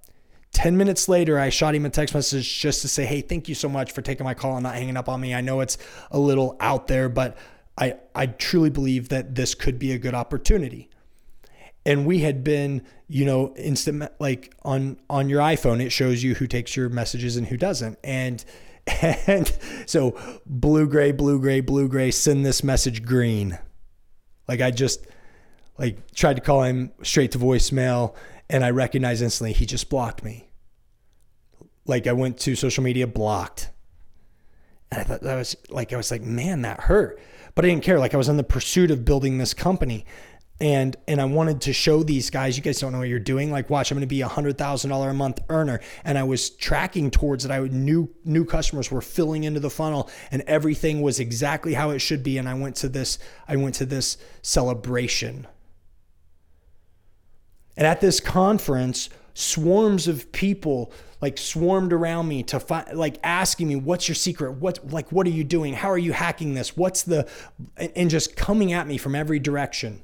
10 0.52 0.76
minutes 0.76 1.08
later, 1.08 1.38
I 1.38 1.48
shot 1.48 1.74
him 1.74 1.86
a 1.86 1.90
text 1.90 2.14
message 2.14 2.60
just 2.60 2.82
to 2.82 2.88
say, 2.88 3.06
Hey, 3.06 3.20
thank 3.20 3.48
you 3.48 3.54
so 3.54 3.68
much 3.68 3.92
for 3.92 4.02
taking 4.02 4.24
my 4.24 4.34
call 4.34 4.56
and 4.56 4.62
not 4.62 4.74
hanging 4.74 4.96
up 4.96 5.08
on 5.08 5.20
me. 5.20 5.34
I 5.34 5.40
know 5.40 5.60
it's 5.60 5.78
a 6.10 6.18
little 6.18 6.56
out 6.60 6.88
there, 6.88 7.08
but 7.08 7.38
I, 7.78 7.94
I 8.14 8.26
truly 8.26 8.70
believe 8.70 9.08
that 9.10 9.34
this 9.34 9.54
could 9.54 9.78
be 9.78 9.92
a 9.92 9.98
good 9.98 10.14
opportunity. 10.14 10.90
And 11.86 12.04
we 12.04 12.18
had 12.18 12.44
been, 12.44 12.82
you 13.08 13.24
know, 13.24 13.54
instant 13.56 14.06
like 14.18 14.54
on 14.62 14.98
on 15.08 15.30
your 15.30 15.40
iPhone, 15.40 15.80
it 15.80 15.90
shows 15.90 16.22
you 16.22 16.34
who 16.34 16.46
takes 16.46 16.76
your 16.76 16.90
messages 16.90 17.38
and 17.38 17.46
who 17.46 17.56
doesn't. 17.56 17.98
And 18.04 18.44
and 19.26 19.50
so 19.86 20.18
blue 20.44 20.86
gray, 20.86 21.12
blue 21.12 21.40
gray, 21.40 21.60
blue 21.60 21.88
gray, 21.88 22.10
send 22.10 22.44
this 22.44 22.62
message 22.62 23.02
green. 23.02 23.58
Like 24.46 24.60
I 24.60 24.72
just 24.72 25.06
like 25.80 26.12
tried 26.12 26.36
to 26.36 26.42
call 26.42 26.62
him 26.62 26.92
straight 27.02 27.32
to 27.32 27.38
voicemail 27.38 28.14
and 28.50 28.64
I 28.64 28.70
recognized 28.70 29.22
instantly 29.22 29.54
he 29.54 29.64
just 29.64 29.88
blocked 29.88 30.22
me. 30.22 30.50
Like 31.86 32.06
I 32.06 32.12
went 32.12 32.38
to 32.40 32.54
social 32.54 32.84
media 32.84 33.06
blocked. 33.06 33.70
And 34.92 35.00
I 35.00 35.04
thought 35.04 35.22
that 35.22 35.36
was 35.36 35.56
like 35.70 35.92
I 35.92 35.96
was 35.96 36.10
like, 36.10 36.22
man, 36.22 36.62
that 36.62 36.80
hurt. 36.80 37.18
But 37.54 37.64
I 37.64 37.68
didn't 37.68 37.82
care. 37.82 37.98
Like 37.98 38.12
I 38.12 38.18
was 38.18 38.28
in 38.28 38.36
the 38.36 38.44
pursuit 38.44 38.90
of 38.90 39.04
building 39.06 39.38
this 39.38 39.54
company. 39.54 40.04
And 40.60 40.94
and 41.08 41.18
I 41.18 41.24
wanted 41.24 41.62
to 41.62 41.72
show 41.72 42.02
these 42.02 42.28
guys, 42.28 42.58
you 42.58 42.62
guys 42.62 42.78
don't 42.78 42.92
know 42.92 42.98
what 42.98 43.08
you're 43.08 43.18
doing. 43.18 43.50
Like, 43.50 43.70
watch, 43.70 43.90
I'm 43.90 43.96
gonna 43.96 44.06
be 44.06 44.20
a 44.20 44.28
hundred 44.28 44.58
thousand 44.58 44.90
dollar 44.90 45.08
a 45.08 45.14
month 45.14 45.40
earner. 45.48 45.80
And 46.04 46.18
I 46.18 46.24
was 46.24 46.50
tracking 46.50 47.10
towards 47.10 47.46
it. 47.46 47.50
I 47.50 47.60
would 47.60 47.72
new 47.72 48.14
new 48.26 48.44
customers 48.44 48.90
were 48.90 49.00
filling 49.00 49.44
into 49.44 49.60
the 49.60 49.70
funnel 49.70 50.10
and 50.30 50.42
everything 50.42 51.00
was 51.00 51.18
exactly 51.18 51.72
how 51.72 51.90
it 51.90 52.00
should 52.00 52.22
be. 52.22 52.36
And 52.36 52.46
I 52.46 52.54
went 52.54 52.76
to 52.76 52.90
this, 52.90 53.18
I 53.48 53.56
went 53.56 53.76
to 53.76 53.86
this 53.86 54.18
celebration 54.42 55.46
and 57.76 57.86
at 57.86 58.00
this 58.00 58.20
conference, 58.20 59.08
swarms 59.34 60.08
of 60.08 60.30
people 60.32 60.92
like 61.20 61.36
swarmed 61.38 61.92
around 61.92 62.28
me 62.28 62.42
to 62.42 62.58
find 62.58 62.96
like 62.96 63.18
asking 63.22 63.68
me 63.68 63.76
what's 63.76 64.08
your 64.08 64.14
secret? 64.14 64.52
What 64.52 64.90
like 64.90 65.10
what 65.12 65.26
are 65.26 65.30
you 65.30 65.44
doing? 65.44 65.74
How 65.74 65.90
are 65.90 65.98
you 65.98 66.12
hacking 66.12 66.54
this? 66.54 66.76
What's 66.76 67.02
the 67.02 67.28
and 67.94 68.10
just 68.10 68.36
coming 68.36 68.72
at 68.72 68.86
me 68.86 68.96
from 68.96 69.14
every 69.14 69.38
direction. 69.38 70.02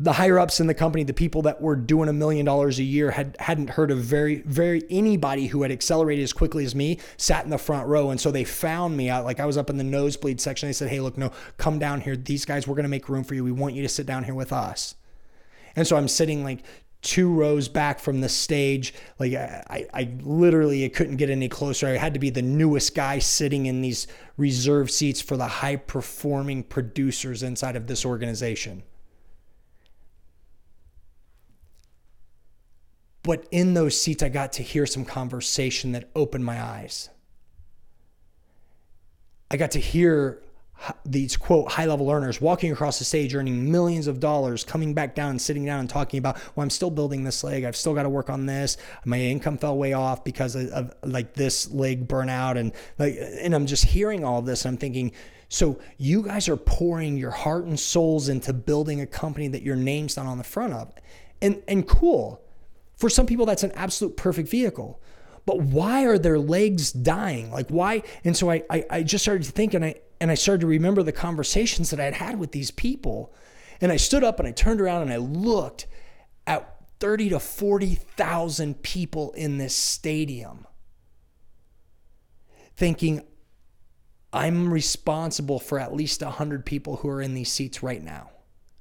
The 0.00 0.12
higher 0.12 0.38
ups 0.38 0.60
in 0.60 0.68
the 0.68 0.74
company 0.74 1.02
the 1.02 1.12
people 1.12 1.42
that 1.42 1.60
were 1.60 1.74
doing 1.74 2.08
a 2.08 2.12
million 2.12 2.46
dollars 2.46 2.78
a 2.78 2.84
year 2.84 3.10
had 3.10 3.36
hadn't 3.40 3.70
heard 3.70 3.90
of 3.90 3.98
very 3.98 4.42
very 4.42 4.82
anybody 4.90 5.48
who 5.48 5.62
had 5.62 5.72
accelerated 5.72 6.22
as 6.22 6.32
quickly 6.32 6.64
as 6.64 6.74
me 6.74 6.98
sat 7.16 7.44
in 7.44 7.50
the 7.50 7.58
front 7.58 7.88
row. 7.88 8.10
And 8.10 8.20
so 8.20 8.30
they 8.30 8.44
found 8.44 8.96
me 8.96 9.08
out 9.08 9.24
like 9.24 9.40
I 9.40 9.46
was 9.46 9.56
up 9.56 9.70
in 9.70 9.76
the 9.76 9.84
nosebleed 9.84 10.40
section. 10.40 10.68
They 10.68 10.72
said 10.72 10.90
hey 10.90 11.00
look 11.00 11.18
no 11.18 11.32
come 11.56 11.78
down 11.78 12.00
here. 12.00 12.16
These 12.16 12.44
guys 12.44 12.66
we're 12.66 12.76
going 12.76 12.84
to 12.84 12.88
make 12.88 13.08
room 13.08 13.24
for 13.24 13.34
you. 13.34 13.42
We 13.42 13.52
want 13.52 13.74
you 13.74 13.82
to 13.82 13.88
sit 13.88 14.06
down 14.06 14.24
here 14.24 14.34
with 14.34 14.52
us 14.52 14.94
and 15.78 15.86
so 15.86 15.96
I'm 15.96 16.08
sitting 16.08 16.42
like 16.42 16.64
two 17.02 17.32
rows 17.32 17.68
back 17.68 18.00
from 18.00 18.20
the 18.20 18.28
stage. 18.28 18.92
Like 19.20 19.32
I, 19.34 19.86
I 19.94 20.10
literally 20.22 20.84
I 20.84 20.88
couldn't 20.88 21.16
get 21.16 21.30
any 21.30 21.48
closer. 21.48 21.86
I 21.86 21.90
had 21.90 22.14
to 22.14 22.20
be 22.20 22.30
the 22.30 22.42
newest 22.42 22.96
guy 22.96 23.20
sitting 23.20 23.66
in 23.66 23.80
these 23.80 24.08
reserve 24.36 24.90
seats 24.90 25.20
for 25.20 25.36
the 25.36 25.46
high 25.46 25.76
performing 25.76 26.64
producers 26.64 27.44
inside 27.44 27.76
of 27.76 27.86
this 27.86 28.04
organization. 28.04 28.82
But 33.22 33.46
in 33.52 33.74
those 33.74 34.00
seats, 34.00 34.24
I 34.24 34.30
got 34.30 34.54
to 34.54 34.64
hear 34.64 34.84
some 34.84 35.04
conversation 35.04 35.92
that 35.92 36.10
opened 36.16 36.44
my 36.44 36.60
eyes. 36.60 37.08
I 39.48 39.56
got 39.56 39.70
to 39.72 39.78
hear 39.78 40.42
these 41.04 41.36
quote 41.36 41.72
high 41.72 41.86
level 41.86 42.10
earners 42.10 42.40
walking 42.40 42.70
across 42.72 42.98
the 42.98 43.04
stage 43.04 43.34
earning 43.34 43.70
millions 43.70 44.06
of 44.06 44.20
dollars 44.20 44.62
coming 44.62 44.94
back 44.94 45.14
down 45.14 45.30
and 45.30 45.42
sitting 45.42 45.64
down 45.64 45.80
and 45.80 45.90
talking 45.90 46.18
about 46.18 46.36
well 46.54 46.62
i'm 46.62 46.70
still 46.70 46.90
building 46.90 47.24
this 47.24 47.42
leg. 47.42 47.64
I've 47.64 47.76
still 47.76 47.94
got 47.94 48.04
to 48.04 48.08
work 48.08 48.30
on 48.30 48.46
this. 48.46 48.76
My 49.04 49.18
income 49.18 49.58
fell 49.58 49.76
way 49.76 49.92
off 49.92 50.24
because 50.24 50.54
of, 50.54 50.68
of 50.68 50.94
like 51.02 51.34
this 51.34 51.70
leg 51.70 52.06
burnout 52.06 52.56
and 52.56 52.72
like 52.98 53.16
and 53.18 53.54
i'm 53.54 53.66
just 53.66 53.84
hearing 53.84 54.24
all 54.24 54.42
this 54.42 54.64
i'm 54.64 54.76
thinking 54.76 55.12
so 55.48 55.78
you 55.96 56.22
guys 56.22 56.48
are 56.48 56.56
pouring 56.56 57.16
your 57.16 57.30
heart 57.30 57.64
and 57.64 57.78
souls 57.78 58.28
into 58.28 58.52
building 58.52 59.00
a 59.00 59.06
company 59.06 59.48
that 59.48 59.62
your 59.62 59.76
name's 59.76 60.16
not 60.16 60.26
on 60.26 60.38
the 60.38 60.44
front 60.44 60.74
of. 60.74 60.92
And 61.40 61.62
and 61.66 61.88
cool. 61.88 62.42
For 62.96 63.08
some 63.08 63.26
people 63.26 63.46
that's 63.46 63.62
an 63.62 63.72
absolute 63.72 64.16
perfect 64.16 64.48
vehicle. 64.48 65.00
But 65.46 65.60
why 65.60 66.04
are 66.04 66.18
their 66.18 66.38
legs 66.38 66.92
dying? 66.92 67.50
Like 67.50 67.70
why 67.70 68.02
and 68.24 68.36
so 68.36 68.50
i 68.50 68.62
i, 68.70 68.84
I 68.90 69.02
just 69.02 69.24
started 69.24 69.44
to 69.44 69.52
think 69.52 69.74
and 69.74 69.84
i 69.84 69.94
and 70.20 70.30
I 70.30 70.34
started 70.34 70.60
to 70.62 70.66
remember 70.66 71.02
the 71.02 71.12
conversations 71.12 71.90
that 71.90 72.00
I 72.00 72.04
had 72.04 72.14
had 72.14 72.38
with 72.38 72.52
these 72.52 72.70
people. 72.70 73.32
And 73.80 73.92
I 73.92 73.96
stood 73.96 74.24
up 74.24 74.38
and 74.38 74.48
I 74.48 74.52
turned 74.52 74.80
around 74.80 75.02
and 75.02 75.12
I 75.12 75.18
looked 75.18 75.86
at 76.46 76.74
30 76.98 77.30
to 77.30 77.40
40,000 77.40 78.82
people 78.82 79.32
in 79.32 79.58
this 79.58 79.74
stadium, 79.74 80.66
thinking, 82.76 83.22
I'm 84.32 84.72
responsible 84.72 85.60
for 85.60 85.78
at 85.78 85.94
least 85.94 86.22
100 86.22 86.66
people 86.66 86.96
who 86.96 87.08
are 87.08 87.22
in 87.22 87.34
these 87.34 87.50
seats 87.50 87.82
right 87.82 88.02
now. 88.02 88.30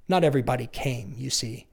Not 0.09 0.23
everybody 0.23 0.67
came, 0.67 1.13
you 1.17 1.29
see. 1.29 1.67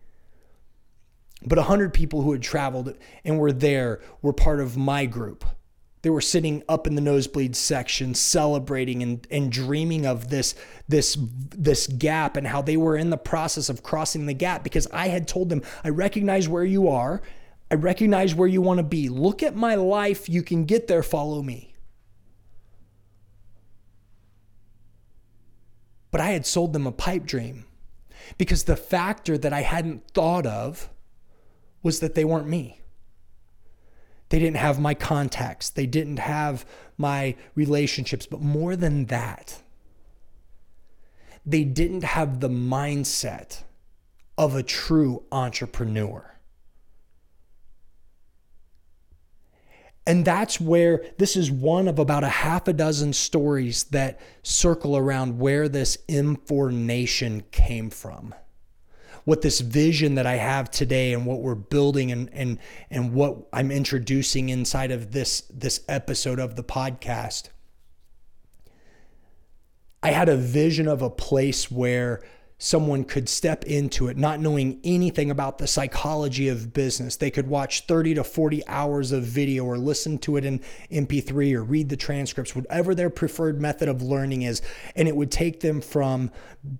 But 1.44 1.59
100 1.59 1.92
people 1.92 2.22
who 2.22 2.33
had 2.33 2.42
traveled 2.42 2.96
and 3.24 3.38
were 3.38 3.53
there 3.53 4.00
were 4.22 4.33
part 4.33 4.61
of 4.61 4.77
my 4.77 5.07
group. 5.07 5.44
They 6.05 6.11
were 6.11 6.21
sitting 6.21 6.62
up 6.69 6.87
in 6.87 6.97
the 6.97 7.01
nosebleed 7.01 7.57
section, 7.57 8.12
celebrating 8.12 9.03
and, 9.03 9.27
and 9.31 9.51
dreaming 9.51 10.05
of 10.05 10.29
this, 10.29 10.55
this, 10.87 11.17
this 11.57 11.87
gap 11.87 12.37
and 12.37 12.47
how 12.47 12.61
they 12.61 12.77
were 12.77 12.95
in 12.95 13.09
the 13.09 13.17
process 13.17 13.71
of 13.71 13.83
crossing 13.83 14.27
the 14.27 14.35
gap 14.35 14.62
because 14.62 14.87
I 14.93 15.09
had 15.09 15.27
told 15.27 15.49
them, 15.49 15.62
I 15.83 15.88
recognize 15.88 16.47
where 16.47 16.62
you 16.62 16.88
are. 16.88 17.23
I 17.71 17.77
recognize 17.77 18.35
where 18.35 18.47
you 18.47 18.61
want 18.61 18.81
to 18.81 18.85
be. 18.85 19.09
Look 19.09 19.43
at 19.43 19.57
my 19.57 19.77
life. 19.77 20.29
You 20.29 20.43
can 20.43 20.67
get 20.67 20.88
there. 20.88 21.03
Follow 21.03 21.40
me. 21.40 21.75
But 26.11 26.21
I 26.21 26.33
had 26.33 26.45
sold 26.45 26.75
them 26.75 26.87
a 26.87 26.93
pipe 26.93 27.25
dream 27.25 27.64
because 28.37 28.64
the 28.64 28.77
factor 28.77 29.38
that 29.38 29.55
I 29.55 29.62
hadn't 29.62 30.07
thought 30.11 30.45
of 30.45 30.90
was 31.83 32.01
that 32.01 32.14
they 32.14 32.27
weren't 32.27 32.47
me. 32.47 32.83
They 34.29 34.39
didn't 34.39 34.57
have 34.57 34.81
my 34.81 34.95
contacts. 34.95 35.71
They 35.71 35.87
didn't 35.87 36.19
have 36.19 36.65
my 36.97 37.37
relationships. 37.55 38.27
But 38.27 38.41
more 38.41 38.77
than 38.77 39.07
that, 39.07 39.63
they 41.47 41.65
didn't 41.65 42.05
have 42.05 42.41
the 42.41 42.49
mindset 42.49 43.63
of 44.37 44.55
a 44.55 44.63
true 44.63 45.25
entrepreneur. 45.31 46.31
And 50.07 50.25
that's 50.25 50.61
where 50.61 51.03
this 51.17 51.35
is 51.35 51.51
one 51.51 51.89
of 51.89 51.99
about 51.99 52.25
a 52.25 52.29
half 52.29 52.69
a 52.69 52.73
dozen 52.75 53.13
stories 53.15 53.85
that 53.85 54.21
circle 54.43 54.97
around 54.97 55.39
where 55.39 55.69
this 55.69 55.97
M4 56.09 56.73
Nation 56.73 57.43
came 57.51 57.89
from 57.89 58.35
what 59.25 59.43
this 59.43 59.61
vision 59.61 60.15
that 60.17 60.27
I 60.27 60.37
have 60.37 60.71
today 60.71 61.13
and 61.13 61.27
what 61.27 61.41
we're 61.41 61.55
building 61.55 62.13
and 62.13 62.31
and 62.33 62.59
and 62.91 63.13
what 63.13 63.37
I'm 63.53 63.71
introducing 63.71 64.49
inside 64.49 64.91
of 64.91 65.13
this 65.13 65.43
this 65.51 65.81
episode 65.89 66.39
of 66.39 66.57
the 66.57 66.65
podcast. 66.65 67.49
I 70.03 70.11
had 70.11 70.29
a 70.29 70.37
vision 70.37 70.87
of 70.87 71.01
a 71.01 71.09
place 71.09 71.71
where 71.71 72.23
someone 72.59 73.05
could 73.05 73.29
step 73.29 73.64
into 73.64 74.09
it 74.09 74.17
not 74.17 74.40
knowing 74.40 74.81
anything 74.85 75.31
about 75.31 75.59
the 75.59 75.67
psychology 75.67 76.49
of 76.49 76.73
business. 76.73 77.17
They 77.17 77.31
could 77.31 77.49
watch 77.49 77.87
30 77.87 78.14
to 78.14 78.25
40 78.25 78.67
hours 78.69 79.12
of 79.12 79.25
video 79.25 79.64
or 79.64 79.77
listen 79.77 80.19
to 80.19 80.37
it 80.37 80.45
in 80.45 80.61
MP3 80.90 81.55
or 81.55 81.64
read 81.64 81.88
the 81.88 81.97
transcripts, 81.97 82.55
whatever 82.55 82.95
their 82.95 83.11
preferred 83.11 83.61
method 83.61 83.88
of 83.88 84.03
learning 84.03 84.43
is. 84.43 84.62
And 84.95 85.09
it 85.09 85.17
would 85.17 85.31
take 85.31 85.61
them 85.61 85.81
from 85.81 86.31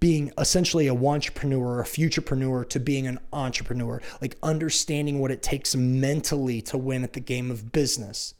being 0.01 0.33
essentially 0.39 0.87
a 0.87 0.95
entrepreneur 0.95 1.67
or 1.67 1.81
a 1.81 1.85
futurepreneur 1.85 2.69
to 2.69 2.81
being 2.81 3.07
an 3.07 3.19
entrepreneur, 3.33 4.01
like 4.21 4.37
understanding 4.43 5.19
what 5.19 5.31
it 5.31 5.43
takes 5.43 5.75
mentally 5.75 6.63
to 6.63 6.79
win 6.79 7.05
at 7.05 7.13
the 7.13 7.21
game 7.21 7.51
of 7.51 7.73
business. 7.73 8.35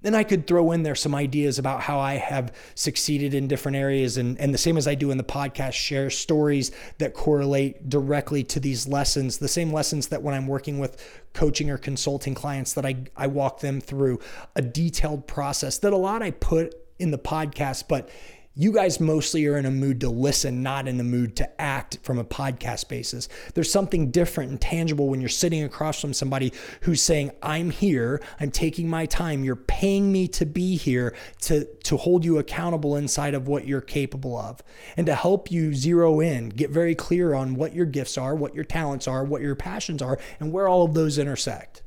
Then 0.00 0.14
I 0.14 0.22
could 0.22 0.46
throw 0.46 0.70
in 0.72 0.84
there 0.84 0.94
some 0.94 1.14
ideas 1.14 1.58
about 1.58 1.82
how 1.82 1.98
I 1.98 2.14
have 2.14 2.54
succeeded 2.76 3.34
in 3.34 3.48
different 3.48 3.76
areas. 3.76 4.16
And, 4.16 4.38
and 4.38 4.54
the 4.54 4.58
same 4.58 4.76
as 4.76 4.86
I 4.86 4.94
do 4.94 5.10
in 5.10 5.18
the 5.18 5.24
podcast, 5.24 5.72
share 5.72 6.08
stories 6.08 6.70
that 6.98 7.14
correlate 7.14 7.88
directly 7.88 8.44
to 8.44 8.60
these 8.60 8.86
lessons, 8.86 9.38
the 9.38 9.48
same 9.48 9.72
lessons 9.72 10.08
that 10.08 10.22
when 10.22 10.34
I'm 10.34 10.46
working 10.46 10.78
with 10.78 11.02
coaching 11.32 11.68
or 11.68 11.78
consulting 11.78 12.34
clients 12.34 12.74
that 12.74 12.86
I, 12.86 12.96
I 13.16 13.26
walk 13.26 13.60
them 13.60 13.80
through 13.80 14.20
a 14.54 14.62
detailed 14.62 15.26
process 15.26 15.78
that 15.78 15.92
a 15.92 15.96
lot 15.96 16.22
I 16.22 16.30
put 16.30 16.74
in 16.98 17.10
the 17.10 17.18
podcast, 17.18 17.84
but 17.88 18.08
you 18.60 18.72
guys 18.72 18.98
mostly 18.98 19.46
are 19.46 19.56
in 19.56 19.66
a 19.66 19.70
mood 19.70 20.00
to 20.00 20.10
listen, 20.10 20.64
not 20.64 20.88
in 20.88 20.98
a 20.98 21.04
mood 21.04 21.36
to 21.36 21.60
act 21.60 22.00
from 22.02 22.18
a 22.18 22.24
podcast 22.24 22.88
basis. 22.88 23.28
There's 23.54 23.70
something 23.70 24.10
different 24.10 24.50
and 24.50 24.60
tangible 24.60 25.08
when 25.08 25.20
you're 25.20 25.28
sitting 25.28 25.62
across 25.62 26.00
from 26.00 26.12
somebody 26.12 26.52
who's 26.80 27.00
saying, 27.00 27.30
I'm 27.40 27.70
here, 27.70 28.20
I'm 28.40 28.50
taking 28.50 28.90
my 28.90 29.06
time, 29.06 29.44
you're 29.44 29.54
paying 29.54 30.10
me 30.10 30.26
to 30.28 30.44
be 30.44 30.76
here 30.76 31.14
to, 31.42 31.66
to 31.84 31.96
hold 31.96 32.24
you 32.24 32.38
accountable 32.38 32.96
inside 32.96 33.34
of 33.34 33.46
what 33.46 33.64
you're 33.64 33.80
capable 33.80 34.36
of 34.36 34.60
and 34.96 35.06
to 35.06 35.14
help 35.14 35.52
you 35.52 35.72
zero 35.72 36.18
in, 36.18 36.48
get 36.48 36.70
very 36.70 36.96
clear 36.96 37.34
on 37.34 37.54
what 37.54 37.76
your 37.76 37.86
gifts 37.86 38.18
are, 38.18 38.34
what 38.34 38.56
your 38.56 38.64
talents 38.64 39.06
are, 39.06 39.22
what 39.22 39.40
your 39.40 39.54
passions 39.54 40.02
are, 40.02 40.18
and 40.40 40.52
where 40.52 40.66
all 40.66 40.84
of 40.84 40.94
those 40.94 41.16
intersect. 41.16 41.84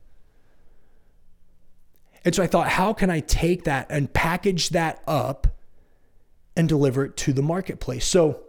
And 2.23 2.33
so 2.33 2.41
I 2.41 2.47
thought, 2.47 2.69
how 2.69 2.93
can 2.93 3.09
I 3.09 3.19
take 3.19 3.65
that 3.65 3.87
and 3.89 4.13
package 4.13 4.69
that 4.69 5.03
up? 5.05 5.47
And 6.55 6.67
deliver 6.67 7.05
it 7.05 7.17
to 7.17 7.33
the 7.33 7.41
marketplace. 7.41 8.05
So 8.05 8.41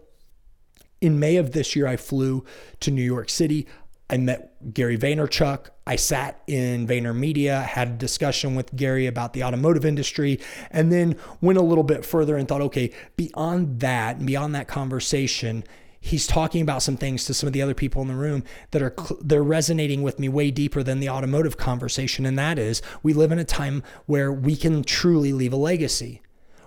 in 1.00 1.18
May 1.18 1.36
of 1.36 1.52
this 1.52 1.74
year, 1.74 1.86
I 1.86 1.96
flew 1.96 2.44
to 2.80 2.90
New 2.90 3.02
York 3.02 3.28
City. 3.28 3.66
I 4.08 4.18
met 4.18 4.74
Gary 4.74 4.98
Vaynerchuk. 4.98 5.68
I 5.86 5.96
sat 5.96 6.42
in 6.46 6.86
VaynerMedia, 6.86 7.64
had 7.64 7.88
a 7.88 7.92
discussion 7.92 8.54
with 8.54 8.74
Gary 8.76 9.06
about 9.06 9.32
the 9.32 9.42
automotive 9.42 9.84
industry, 9.84 10.38
and 10.70 10.92
then 10.92 11.16
went 11.40 11.58
a 11.58 11.62
little 11.62 11.82
bit 11.82 12.04
further 12.04 12.36
and 12.36 12.46
thought, 12.46 12.60
okay, 12.60 12.92
beyond 13.16 13.80
that, 13.80 14.18
and 14.18 14.26
beyond 14.26 14.54
that 14.54 14.68
conversation, 14.68 15.64
he's 15.98 16.26
talking 16.26 16.60
about 16.60 16.82
some 16.82 16.96
things 16.96 17.24
to 17.24 17.32
some 17.32 17.46
of 17.46 17.52
the 17.52 17.62
other 17.62 17.74
people 17.74 18.02
in 18.02 18.08
the 18.08 18.14
room 18.14 18.44
that 18.72 18.82
are 18.82 18.94
they're 19.20 19.42
resonating 19.42 20.02
with 20.02 20.18
me 20.18 20.28
way 20.28 20.50
deeper 20.50 20.82
than 20.82 21.00
the 21.00 21.08
automotive 21.08 21.56
conversation 21.56 22.26
and 22.26 22.36
that 22.36 22.58
is 22.58 22.82
we 23.04 23.12
live 23.12 23.30
in 23.30 23.38
a 23.38 23.44
time 23.44 23.84
where 24.06 24.32
we 24.32 24.56
can 24.56 24.82
truly 24.82 25.32
leave 25.32 25.52
a 25.52 25.56
legacy 25.56 26.20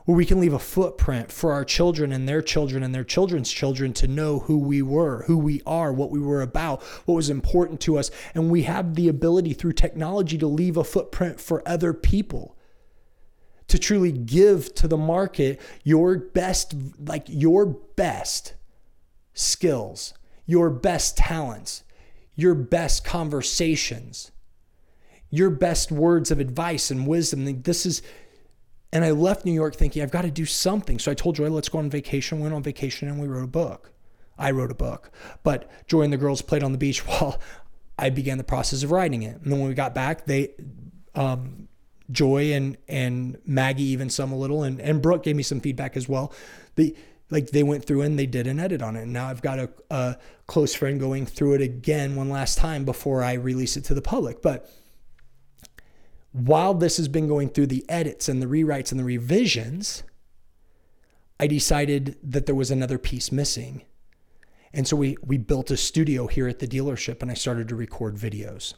where 0.06 0.15
we 0.15 0.26
can 0.26 0.39
leave 0.39 0.54
a 0.54 0.60
footprint 0.60 1.32
for 1.32 1.52
our 1.52 1.65
children 1.65 2.12
and 2.12 2.30
their 2.30 2.41
children 2.41 2.84
and 2.84 2.94
their 2.94 3.04
children's 3.04 3.52
children 3.52 3.91
to 3.94 4.08
know 4.08 4.39
who 4.39 4.58
we 4.58 4.82
were, 4.82 5.24
who 5.24 5.38
we 5.38 5.62
are, 5.65 5.91
what 5.91 6.12
we 6.12 6.20
were 6.20 6.41
about, 6.41 6.82
what 7.06 7.15
was 7.15 7.30
important 7.30 7.82
to 7.82 7.98
us. 7.98 8.12
And 8.36 8.52
we 8.52 8.63
have 8.63 8.96
the 8.96 9.08
ability 9.08 9.54
through 9.54 9.74
technology 9.74 10.38
to 10.38 10.48
leave 10.48 10.78
a 10.78 10.84
footprint 10.84 11.41
for 11.41 11.68
other 11.68 11.94
people. 11.94 12.56
To 13.70 13.80
truly 13.80 14.12
give 14.12 14.76
to 14.76 14.88
the 14.88 14.96
market 14.98 15.60
your 15.84 16.20
best, 16.20 16.76
like 17.00 17.26
your 17.28 17.65
best 17.65 18.54
skills, 19.34 20.13
your 20.46 20.70
best 20.70 21.18
talents, 21.18 21.84
your 22.36 22.54
best 22.54 23.04
conversations, 23.04 24.32
your 25.32 25.50
best 25.50 25.91
words 25.91 26.30
of 26.30 26.39
advice 26.39 26.91
and 26.91 27.08
wisdom. 27.08 27.63
This 27.63 27.88
is 27.88 28.04
and 28.91 29.04
I 29.04 29.12
left 29.12 29.45
New 29.45 29.54
York 29.54 29.76
thinking, 29.76 30.02
I've 30.02 30.12
got 30.12 30.24
to 30.24 30.32
do 30.32 30.45
something. 30.45 31.00
So 31.00 31.12
I 31.12 31.13
told 31.13 31.36
Joy, 31.36 31.50
let's 31.50 31.69
go 31.69 31.80
on 31.80 31.89
vacation. 31.89 32.39
Went 32.39 32.54
on 32.54 32.63
vacation 32.63 33.08
and 33.08 33.19
we 33.19 33.28
wrote 33.28 33.43
a 33.43 33.48
book. 33.48 33.91
I 34.38 34.52
wrote 34.52 34.71
a 34.71 34.76
book. 34.76 35.12
But 35.43 35.69
Joy 35.88 36.02
and 36.02 36.13
the 36.13 36.17
girls 36.17 36.41
played 36.41 36.63
on 36.63 36.71
the 36.71 36.78
beach 36.78 37.00
while 37.08 37.39
I 37.98 38.10
began 38.10 38.38
the 38.38 38.43
process 38.43 38.84
of 38.84 38.91
writing 38.91 39.24
it. 39.24 39.41
And 39.41 39.52
then 39.52 39.60
when 39.60 39.67
we 39.67 39.76
got 39.76 39.93
back, 39.93 40.26
they, 40.26 40.54
um, 41.13 41.67
Joy 42.12 42.54
and 42.54 42.78
and 42.88 43.39
Maggie 43.45 43.84
even 43.86 44.12
some 44.12 44.32
a 44.32 44.38
little, 44.38 44.62
and 44.62 44.80
and 44.80 45.02
Brooke 45.02 45.24
gave 45.24 45.36
me 45.36 45.43
some 45.43 45.60
feedback 45.60 45.98
as 45.98 46.08
well. 46.08 46.32
They 46.76 46.93
like 47.30 47.50
they 47.50 47.63
went 47.63 47.86
through 47.86 48.02
and 48.02 48.19
they 48.19 48.28
did 48.28 48.48
an 48.48 48.60
edit 48.60 48.82
on 48.82 48.95
it. 48.95 49.04
And 49.04 49.13
now 49.13 49.28
I've 49.28 49.41
got 49.41 49.60
a, 49.60 49.69
a 49.89 50.17
close 50.48 50.76
friend 50.76 51.00
going 51.00 51.26
through 51.26 51.56
it 51.56 51.62
again 51.62 52.15
one 52.15 52.30
last 52.30 52.58
time 52.58 52.86
before 52.86 53.24
I 53.24 53.34
release 53.34 53.78
it 53.78 53.86
to 53.86 53.93
the 53.93 54.02
public. 54.02 54.41
But 54.41 54.69
while 56.36 56.74
this 56.74 56.98
has 56.98 57.08
been 57.08 57.30
going 57.30 57.48
through 57.48 57.67
the 57.67 57.86
edits 57.88 58.28
and 58.28 58.41
the 58.41 58.45
rewrites 58.45 58.91
and 58.91 59.00
the 59.00 59.06
revisions, 59.06 60.04
I 61.39 61.48
decided 61.48 62.17
that 62.21 62.45
there 62.45 62.56
was 62.56 62.69
another 62.69 62.98
piece 62.98 63.32
missing. 63.32 63.84
And 64.74 64.86
so 64.86 64.98
we, 64.98 65.15
we 65.26 65.38
built 65.38 65.71
a 65.71 65.78
studio 65.78 66.28
here 66.28 66.50
at 66.50 66.60
the 66.60 66.67
dealership 66.67 67.21
and 67.21 67.32
I 67.32 67.36
started 67.36 67.69
to 67.69 67.76
record 67.76 68.17
videos. 68.17 68.74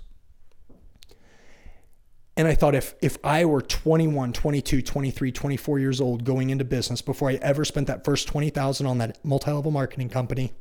And 2.36 2.48
I 2.48 2.54
thought 2.54 2.76
if, 2.76 2.94
if 3.02 3.18
I 3.24 3.44
were 3.46 3.62
21, 3.62 4.34
22, 4.34 4.84
23, 4.84 5.32
24 5.32 5.80
years 5.80 6.00
old 6.00 6.26
going 6.26 6.52
into 6.52 6.64
business 6.64 7.02
before 7.02 7.32
I 7.32 7.40
ever 7.42 7.66
spent 7.66 7.88
that 7.88 8.06
first 8.06 8.28
20,000 8.28 8.86
on 8.86 9.00
that 9.00 9.26
multi-level 9.26 9.72
marketing 9.72 10.10
company, 10.10 10.54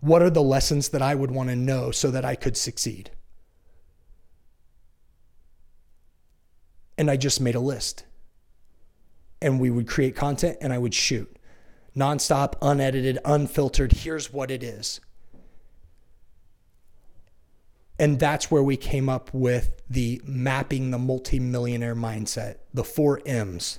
what 0.00 0.20
are 0.20 0.30
the 0.30 0.42
lessons 0.42 0.88
that 0.88 1.02
I 1.02 1.14
would 1.14 1.30
want 1.30 1.48
to 1.48 1.54
know 1.54 1.92
so 1.92 2.10
that 2.10 2.24
I 2.24 2.34
could 2.34 2.56
succeed? 2.56 3.12
And 7.00 7.10
I 7.10 7.16
just 7.16 7.40
made 7.40 7.54
a 7.54 7.60
list. 7.60 8.04
And 9.40 9.58
we 9.58 9.70
would 9.70 9.88
create 9.88 10.14
content 10.14 10.58
and 10.60 10.70
I 10.70 10.76
would 10.76 10.92
shoot 10.92 11.34
nonstop, 11.96 12.56
unedited, 12.60 13.18
unfiltered. 13.24 13.92
Here's 13.92 14.30
what 14.30 14.50
it 14.50 14.62
is. 14.62 15.00
And 17.98 18.20
that's 18.20 18.50
where 18.50 18.62
we 18.62 18.76
came 18.76 19.08
up 19.08 19.32
with 19.32 19.80
the 19.88 20.20
mapping 20.26 20.90
the 20.90 20.98
multimillionaire 20.98 21.96
mindset, 21.96 22.56
the 22.74 22.84
four 22.84 23.22
M's. 23.24 23.78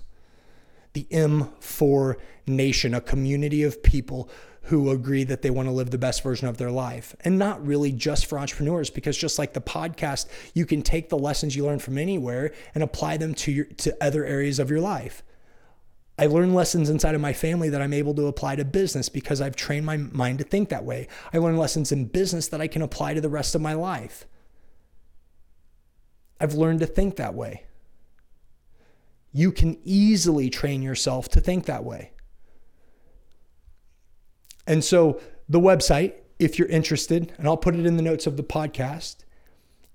The 0.93 1.05
M 1.11 1.51
for 1.59 2.17
nation, 2.47 2.95
a 2.95 3.01
community 3.01 3.61
of 3.61 3.83
people 3.83 4.31
who 4.63 4.91
agree 4.91 5.23
that 5.23 5.41
they 5.41 5.49
want 5.49 5.67
to 5.67 5.71
live 5.71 5.89
the 5.89 5.97
best 5.97 6.21
version 6.21 6.47
of 6.47 6.57
their 6.57 6.71
life. 6.71 7.15
And 7.21 7.39
not 7.39 7.65
really 7.65 7.91
just 7.91 8.25
for 8.25 8.37
entrepreneurs, 8.37 8.89
because 8.89 9.17
just 9.17 9.39
like 9.39 9.53
the 9.53 9.61
podcast, 9.61 10.27
you 10.53 10.65
can 10.65 10.81
take 10.81 11.09
the 11.09 11.17
lessons 11.17 11.55
you 11.55 11.65
learn 11.65 11.79
from 11.79 11.97
anywhere 11.97 12.53
and 12.75 12.83
apply 12.83 13.17
them 13.17 13.33
to 13.35 13.51
your 13.51 13.65
to 13.65 13.95
other 14.01 14.25
areas 14.25 14.59
of 14.59 14.69
your 14.69 14.81
life. 14.81 15.23
I 16.19 16.27
learn 16.27 16.53
lessons 16.53 16.89
inside 16.89 17.15
of 17.15 17.21
my 17.21 17.33
family 17.33 17.69
that 17.69 17.81
I'm 17.81 17.93
able 17.93 18.13
to 18.13 18.27
apply 18.27 18.55
to 18.57 18.65
business 18.65 19.09
because 19.09 19.41
I've 19.41 19.55
trained 19.55 19.87
my 19.87 19.97
mind 19.97 20.37
to 20.37 20.43
think 20.43 20.69
that 20.69 20.85
way. 20.85 21.07
I 21.33 21.39
learn 21.39 21.57
lessons 21.57 21.91
in 21.91 22.05
business 22.05 22.47
that 22.49 22.61
I 22.61 22.67
can 22.67 22.83
apply 22.83 23.15
to 23.15 23.21
the 23.21 23.29
rest 23.29 23.55
of 23.55 23.61
my 23.61 23.73
life. 23.73 24.25
I've 26.39 26.53
learned 26.53 26.81
to 26.81 26.85
think 26.85 27.15
that 27.15 27.33
way. 27.33 27.65
You 29.31 29.51
can 29.51 29.79
easily 29.83 30.49
train 30.49 30.81
yourself 30.83 31.29
to 31.29 31.41
think 31.41 31.65
that 31.65 31.83
way. 31.83 32.11
And 34.71 34.83
so 34.85 35.19
the 35.49 35.59
website, 35.59 36.13
if 36.39 36.57
you're 36.57 36.69
interested, 36.69 37.33
and 37.37 37.45
I'll 37.45 37.57
put 37.57 37.75
it 37.75 37.85
in 37.85 37.97
the 37.97 38.01
notes 38.01 38.25
of 38.25 38.37
the 38.37 38.43
podcast, 38.43 39.17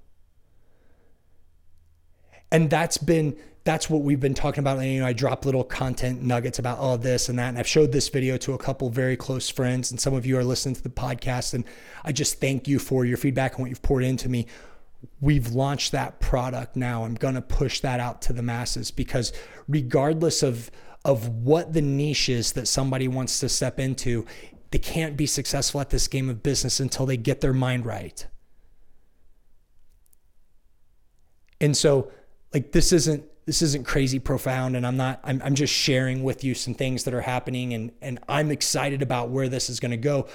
And 2.52 2.69
that's 2.69 2.97
been 2.97 3.38
that's 3.63 3.89
what 3.89 4.02
we've 4.02 4.19
been 4.19 4.34
talking 4.34 4.60
about. 4.60 4.80
And, 4.80 4.88
you 4.88 5.02
know, 5.02 5.06
I 5.06 5.13
drop 5.13 5.45
little 5.45 5.63
content 5.63 6.24
nuggets 6.24 6.58
about 6.58 6.80
all 6.80 6.97
this 6.97 7.30
and 7.30 7.38
that. 7.38 7.50
And 7.50 7.60
I've 7.60 7.67
showed 7.67 7.91
this 7.91 8.10
video 8.10 8.36
to 8.38 8.54
a 8.54 8.58
couple 8.58 8.89
very 8.89 9.15
close 9.15 9.50
friends, 9.50 9.91
and 9.91 10.00
some 10.00 10.13
of 10.13 10.26
you 10.26 10.38
are 10.38 10.43
listening 10.43 10.76
to 10.76 10.82
the 10.82 10.89
podcast. 10.89 11.54
And 11.54 11.63
I 12.04 12.12
just 12.12 12.39
thank 12.39 12.67
you 12.67 12.80
for 12.80 13.06
your 13.06 13.17
feedback 13.17 13.54
and 13.54 13.62
what 13.62 13.69
you've 13.69 13.84
poured 13.84 14.04
into 14.04 14.30
me. 14.30 14.47
We've 15.19 15.50
launched 15.50 15.91
that 15.91 16.19
product 16.19 16.76
now. 16.76 17.04
I'm 17.04 17.15
going 17.15 17.36
to 17.36 17.41
push 17.41 17.82
that 17.82 18.00
out 18.00 18.21
to 18.24 18.34
the 18.34 18.41
masses 18.41 18.91
because 18.91 19.32
regardless 19.67 20.43
of 20.43 20.71
of 21.04 21.28
what 21.28 21.74
the 21.74 21.82
niche 21.82 22.30
is 22.30 22.52
that 22.52 22.67
somebody 22.67 23.08
wants 23.08 23.39
to 23.39 23.50
step 23.50 23.80
into, 23.80 24.24
they 24.71 24.79
can't 24.79 25.17
be 25.17 25.25
successful 25.25 25.81
at 25.81 25.89
this 25.89 26.07
game 26.07 26.29
of 26.29 26.41
business 26.41 26.79
until 26.79 27.05
they 27.05 27.17
get 27.17 27.41
their 27.41 27.53
mind 27.53 27.86
right. 27.86 28.25
And 31.60 31.77
so, 31.77 32.10
like, 32.53 32.71
this 32.71 32.91
isn't 32.91 33.25
this 33.45 33.62
isn't 33.62 33.86
crazy 33.86 34.19
profound 34.19 34.75
and 34.75 34.86
i'm 34.86 34.97
not 34.97 35.19
I'm, 35.23 35.41
I'm 35.43 35.55
just 35.55 35.73
sharing 35.73 36.23
with 36.23 36.43
you 36.43 36.53
some 36.53 36.73
things 36.73 37.05
that 37.05 37.13
are 37.13 37.21
happening 37.21 37.73
and 37.73 37.91
and 38.01 38.19
i'm 38.29 38.51
excited 38.51 39.01
about 39.01 39.29
where 39.29 39.49
this 39.49 39.69
is 39.69 39.79
going 39.79 39.91
to 39.91 39.97
go 39.97 40.27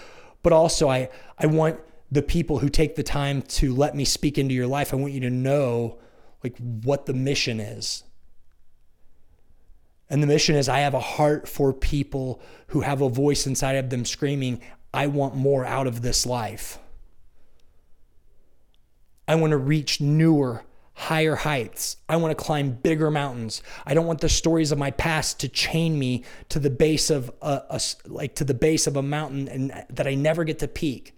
but 0.42 0.52
also 0.52 0.88
i 0.88 1.08
i 1.38 1.46
want 1.46 1.78
the 2.10 2.20
people 2.20 2.58
who 2.58 2.68
take 2.68 2.96
the 2.96 3.04
time 3.04 3.42
to 3.42 3.74
let 3.74 3.94
me 3.94 4.04
speak 4.04 4.38
into 4.38 4.54
your 4.54 4.66
life 4.66 4.92
i 4.92 4.96
want 4.96 5.12
you 5.12 5.20
to 5.20 5.30
know 5.30 5.98
like 6.42 6.56
what 6.58 7.06
the 7.06 7.14
mission 7.14 7.60
is 7.60 8.02
and 10.08 10.22
the 10.22 10.26
mission 10.26 10.56
is 10.56 10.68
i 10.68 10.80
have 10.80 10.94
a 10.94 11.00
heart 11.00 11.48
for 11.48 11.72
people 11.72 12.40
who 12.68 12.80
have 12.80 13.00
a 13.00 13.08
voice 13.08 13.46
inside 13.46 13.76
of 13.76 13.90
them 13.90 14.04
screaming 14.04 14.60
i 14.92 15.06
want 15.06 15.34
more 15.34 15.64
out 15.64 15.86
of 15.86 16.02
this 16.02 16.26
life 16.26 16.78
i 19.28 19.34
want 19.34 19.50
to 19.50 19.56
reach 19.56 20.00
newer 20.00 20.64
higher 20.96 21.36
heights. 21.36 21.98
I 22.08 22.16
want 22.16 22.36
to 22.36 22.42
climb 22.42 22.70
bigger 22.70 23.10
mountains. 23.10 23.62
I 23.84 23.92
don't 23.92 24.06
want 24.06 24.22
the 24.22 24.30
stories 24.30 24.72
of 24.72 24.78
my 24.78 24.90
past 24.92 25.38
to 25.40 25.48
chain 25.48 25.98
me 25.98 26.24
to 26.48 26.58
the 26.58 26.70
base 26.70 27.10
of 27.10 27.30
a, 27.42 27.62
a, 27.68 27.80
like 28.06 28.34
to 28.36 28.44
the 28.44 28.54
base 28.54 28.86
of 28.86 28.96
a 28.96 29.02
mountain 29.02 29.46
and 29.46 29.84
that 29.90 30.06
I 30.06 30.14
never 30.14 30.42
get 30.42 30.58
to 30.60 30.68
peak. 30.68 31.14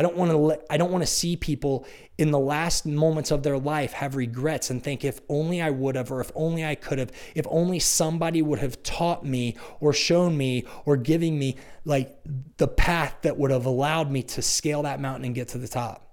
I 0.00 0.02
don't 0.02 0.16
want 0.16 0.30
to 0.30 0.36
let, 0.38 0.64
I 0.70 0.78
don't 0.78 0.90
want 0.90 1.02
to 1.02 1.06
see 1.06 1.36
people 1.36 1.86
in 2.16 2.30
the 2.30 2.38
last 2.38 2.86
moments 2.86 3.30
of 3.30 3.42
their 3.42 3.58
life 3.58 3.92
have 3.92 4.16
regrets 4.16 4.70
and 4.70 4.82
think 4.82 5.04
if 5.04 5.20
only 5.28 5.60
I 5.60 5.68
would 5.68 5.94
have 5.94 6.10
or 6.10 6.22
if 6.22 6.32
only 6.34 6.64
I 6.64 6.74
could 6.74 6.98
have, 6.98 7.12
if 7.34 7.46
only 7.50 7.78
somebody 7.80 8.40
would 8.40 8.60
have 8.60 8.82
taught 8.82 9.26
me 9.26 9.58
or 9.78 9.92
shown 9.92 10.38
me 10.38 10.64
or 10.86 10.96
giving 10.96 11.38
me 11.38 11.56
like 11.84 12.18
the 12.56 12.66
path 12.66 13.14
that 13.20 13.36
would 13.36 13.50
have 13.50 13.66
allowed 13.66 14.10
me 14.10 14.22
to 14.22 14.40
scale 14.40 14.84
that 14.84 15.02
mountain 15.02 15.26
and 15.26 15.34
get 15.34 15.48
to 15.48 15.58
the 15.58 15.68
top. 15.68 16.06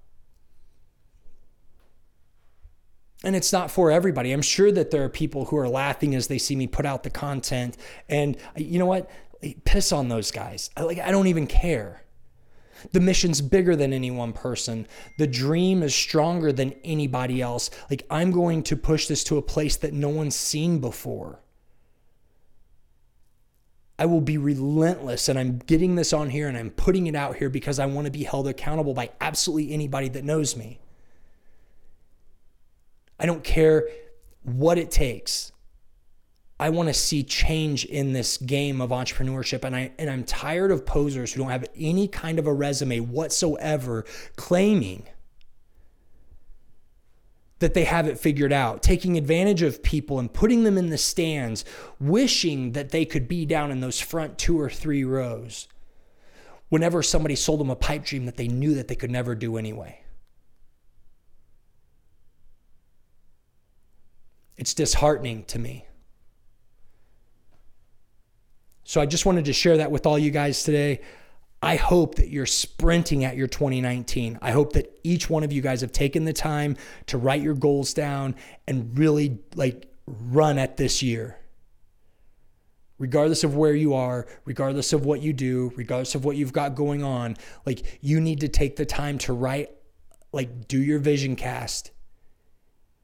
and 3.23 3.37
it's 3.37 3.53
not 3.53 3.71
for 3.71 3.89
everybody. 3.89 4.33
I'm 4.33 4.41
sure 4.41 4.71
that 4.73 4.91
there 4.91 5.05
are 5.05 5.09
people 5.09 5.45
who 5.45 5.55
are 5.55 5.69
laughing 5.69 6.13
as 6.13 6.27
they 6.27 6.37
see 6.37 6.57
me 6.57 6.67
put 6.67 6.85
out 6.85 7.03
the 7.03 7.09
content. 7.09 7.77
And 8.09 8.35
you 8.57 8.79
know 8.79 8.85
what? 8.85 9.09
Piss 9.63 9.93
on 9.93 10.09
those 10.09 10.29
guys. 10.29 10.69
Like 10.77 10.99
I 10.99 11.09
don't 11.09 11.27
even 11.27 11.47
care. 11.47 12.03
The 12.91 12.99
mission's 12.99 13.41
bigger 13.41 13.75
than 13.75 13.93
any 13.93 14.11
one 14.11 14.33
person. 14.33 14.87
The 15.17 15.27
dream 15.27 15.83
is 15.83 15.95
stronger 15.95 16.51
than 16.51 16.73
anybody 16.83 17.41
else. 17.41 17.69
Like 17.89 18.05
I'm 18.09 18.31
going 18.31 18.63
to 18.63 18.75
push 18.75 19.07
this 19.07 19.23
to 19.25 19.37
a 19.37 19.41
place 19.41 19.77
that 19.77 19.93
no 19.93 20.09
one's 20.09 20.35
seen 20.35 20.79
before. 20.79 21.39
I 23.99 24.05
will 24.05 24.21
be 24.21 24.37
relentless 24.37 25.27
and 25.27 25.39
I'm 25.39 25.57
getting 25.57 25.95
this 25.95 26.13
on 26.13 26.29
here 26.29 26.47
and 26.47 26.55
I'm 26.57 26.69
putting 26.69 27.07
it 27.07 27.15
out 27.15 27.37
here 27.37 27.49
because 27.49 27.79
I 27.79 27.87
want 27.87 28.05
to 28.05 28.11
be 28.11 28.23
held 28.23 28.47
accountable 28.47 28.93
by 28.93 29.09
absolutely 29.19 29.73
anybody 29.73 30.09
that 30.09 30.23
knows 30.23 30.55
me. 30.55 30.79
I 33.19 33.25
don't 33.25 33.43
care 33.43 33.87
what 34.43 34.77
it 34.77 34.91
takes. 34.91 35.51
I 36.59 36.69
want 36.69 36.89
to 36.89 36.93
see 36.93 37.23
change 37.23 37.85
in 37.85 38.13
this 38.13 38.37
game 38.37 38.81
of 38.81 38.89
entrepreneurship 38.89 39.63
and 39.63 39.75
I 39.75 39.91
and 39.99 40.09
I'm 40.09 40.23
tired 40.23 40.71
of 40.71 40.85
posers 40.85 41.33
who 41.33 41.41
don't 41.41 41.51
have 41.51 41.65
any 41.75 42.07
kind 42.07 42.39
of 42.39 42.47
a 42.47 42.53
resume 42.53 42.99
whatsoever 42.99 44.05
claiming 44.37 45.07
that 47.59 47.73
they 47.73 47.85
have 47.85 48.07
it 48.07 48.19
figured 48.19 48.53
out, 48.53 48.83
taking 48.83 49.17
advantage 49.17 49.61
of 49.61 49.81
people 49.81 50.19
and 50.19 50.31
putting 50.31 50.63
them 50.63 50.77
in 50.77 50.89
the 50.89 50.97
stands, 50.97 51.65
wishing 51.99 52.73
that 52.73 52.91
they 52.91 53.03
could 53.03 53.27
be 53.27 53.45
down 53.45 53.71
in 53.71 53.79
those 53.79 53.99
front 53.99 54.37
two 54.37 54.59
or 54.59 54.69
three 54.69 55.03
rows. 55.03 55.67
Whenever 56.69 57.01
somebody 57.01 57.35
sold 57.35 57.59
them 57.59 57.69
a 57.69 57.75
pipe 57.75 58.03
dream 58.03 58.25
that 58.25 58.37
they 58.37 58.47
knew 58.47 58.75
that 58.75 58.87
they 58.87 58.95
could 58.95 59.09
never 59.09 59.33
do 59.33 59.57
anyway. 59.57 60.01
It's 64.57 64.73
disheartening 64.73 65.45
to 65.45 65.59
me. 65.59 65.86
So 68.87 69.01
I 69.01 69.05
just 69.05 69.25
wanted 69.25 69.43
to 69.45 69.53
share 69.53 69.75
that 69.77 69.91
with 69.91 70.05
all 70.05 70.17
you 70.17 70.31
guys 70.31 70.63
today. 70.63 71.01
I 71.61 71.75
hope 71.75 72.15
that 72.15 72.29
you're 72.29 72.45
sprinting 72.45 73.25
at 73.25 73.35
your 73.35 73.47
2019. 73.47 74.39
I 74.41 74.51
hope 74.51 74.71
that 74.73 74.97
each 75.03 75.29
one 75.29 75.43
of 75.43 75.51
you 75.51 75.61
guys 75.61 75.81
have 75.81 75.91
taken 75.91 76.23
the 76.23 76.31
time 76.31 76.77
to 77.07 77.17
write 77.17 77.41
your 77.41 77.53
goals 77.53 77.93
down 77.93 78.35
and 78.65 78.97
really 78.97 79.39
like 79.55 79.91
run 80.05 80.57
at 80.57 80.77
this 80.77 81.03
year. 81.03 81.37
Regardless 82.97 83.43
of 83.43 83.57
where 83.57 83.75
you 83.75 83.93
are, 83.93 84.25
regardless 84.45 84.93
of 84.93 85.05
what 85.05 85.21
you 85.21 85.33
do, 85.33 85.73
regardless 85.75 86.15
of 86.15 86.23
what 86.23 86.37
you've 86.37 86.53
got 86.53 86.73
going 86.73 87.03
on, 87.03 87.35
like 87.65 87.99
you 87.99 88.21
need 88.21 88.39
to 88.39 88.47
take 88.47 88.77
the 88.77 88.85
time 88.85 89.17
to 89.17 89.33
write 89.33 89.69
like 90.31 90.69
do 90.69 90.81
your 90.81 90.99
vision 90.99 91.35
cast 91.35 91.91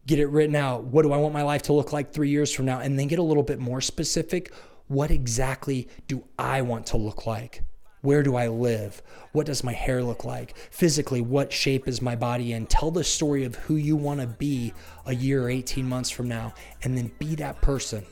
get 0.05 0.19
it 0.19 0.27
written 0.27 0.55
out. 0.55 0.83
What 0.83 1.03
do 1.03 1.13
I 1.13 1.17
want 1.17 1.33
my 1.33 1.43
life 1.43 1.61
to 1.63 1.73
look 1.73 1.93
like 1.93 2.11
three 2.11 2.29
years 2.29 2.51
from 2.51 2.65
now? 2.65 2.79
And 2.79 2.99
then 2.99 3.07
get 3.07 3.19
a 3.19 3.23
little 3.23 3.43
bit 3.43 3.59
more 3.59 3.79
specific. 3.79 4.51
What 4.93 5.09
exactly 5.09 5.87
do 6.07 6.23
I 6.37 6.61
want 6.61 6.85
to 6.87 6.97
look 6.97 7.25
like? 7.25 7.63
Where 8.01 8.21
do 8.21 8.35
I 8.35 8.47
live? 8.47 9.01
What 9.31 9.47
does 9.47 9.63
my 9.63 9.73
hair 9.73 10.03
look 10.03 10.23
like? 10.23 10.55
Physically, 10.69 11.19
what 11.19 11.51
shape 11.51 11.87
is 11.87 11.99
my 11.99 12.15
body 12.15 12.53
in? 12.53 12.67
Tell 12.67 12.91
the 12.91 13.03
story 13.03 13.43
of 13.43 13.55
who 13.55 13.75
you 13.75 13.95
want 13.95 14.21
to 14.21 14.27
be 14.27 14.71
a 15.07 15.15
year 15.15 15.45
or 15.45 15.49
18 15.49 15.89
months 15.89 16.11
from 16.11 16.27
now, 16.27 16.53
and 16.83 16.95
then 16.95 17.11
be 17.17 17.33
that 17.37 17.59
person. 17.59 18.05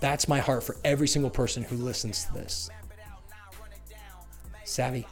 That's 0.00 0.28
my 0.28 0.38
heart 0.38 0.62
for 0.62 0.76
every 0.84 1.08
single 1.08 1.30
person 1.30 1.62
who 1.62 1.76
listens 1.76 2.26
to 2.26 2.34
this. 2.34 2.68
Savvy. 4.64 5.06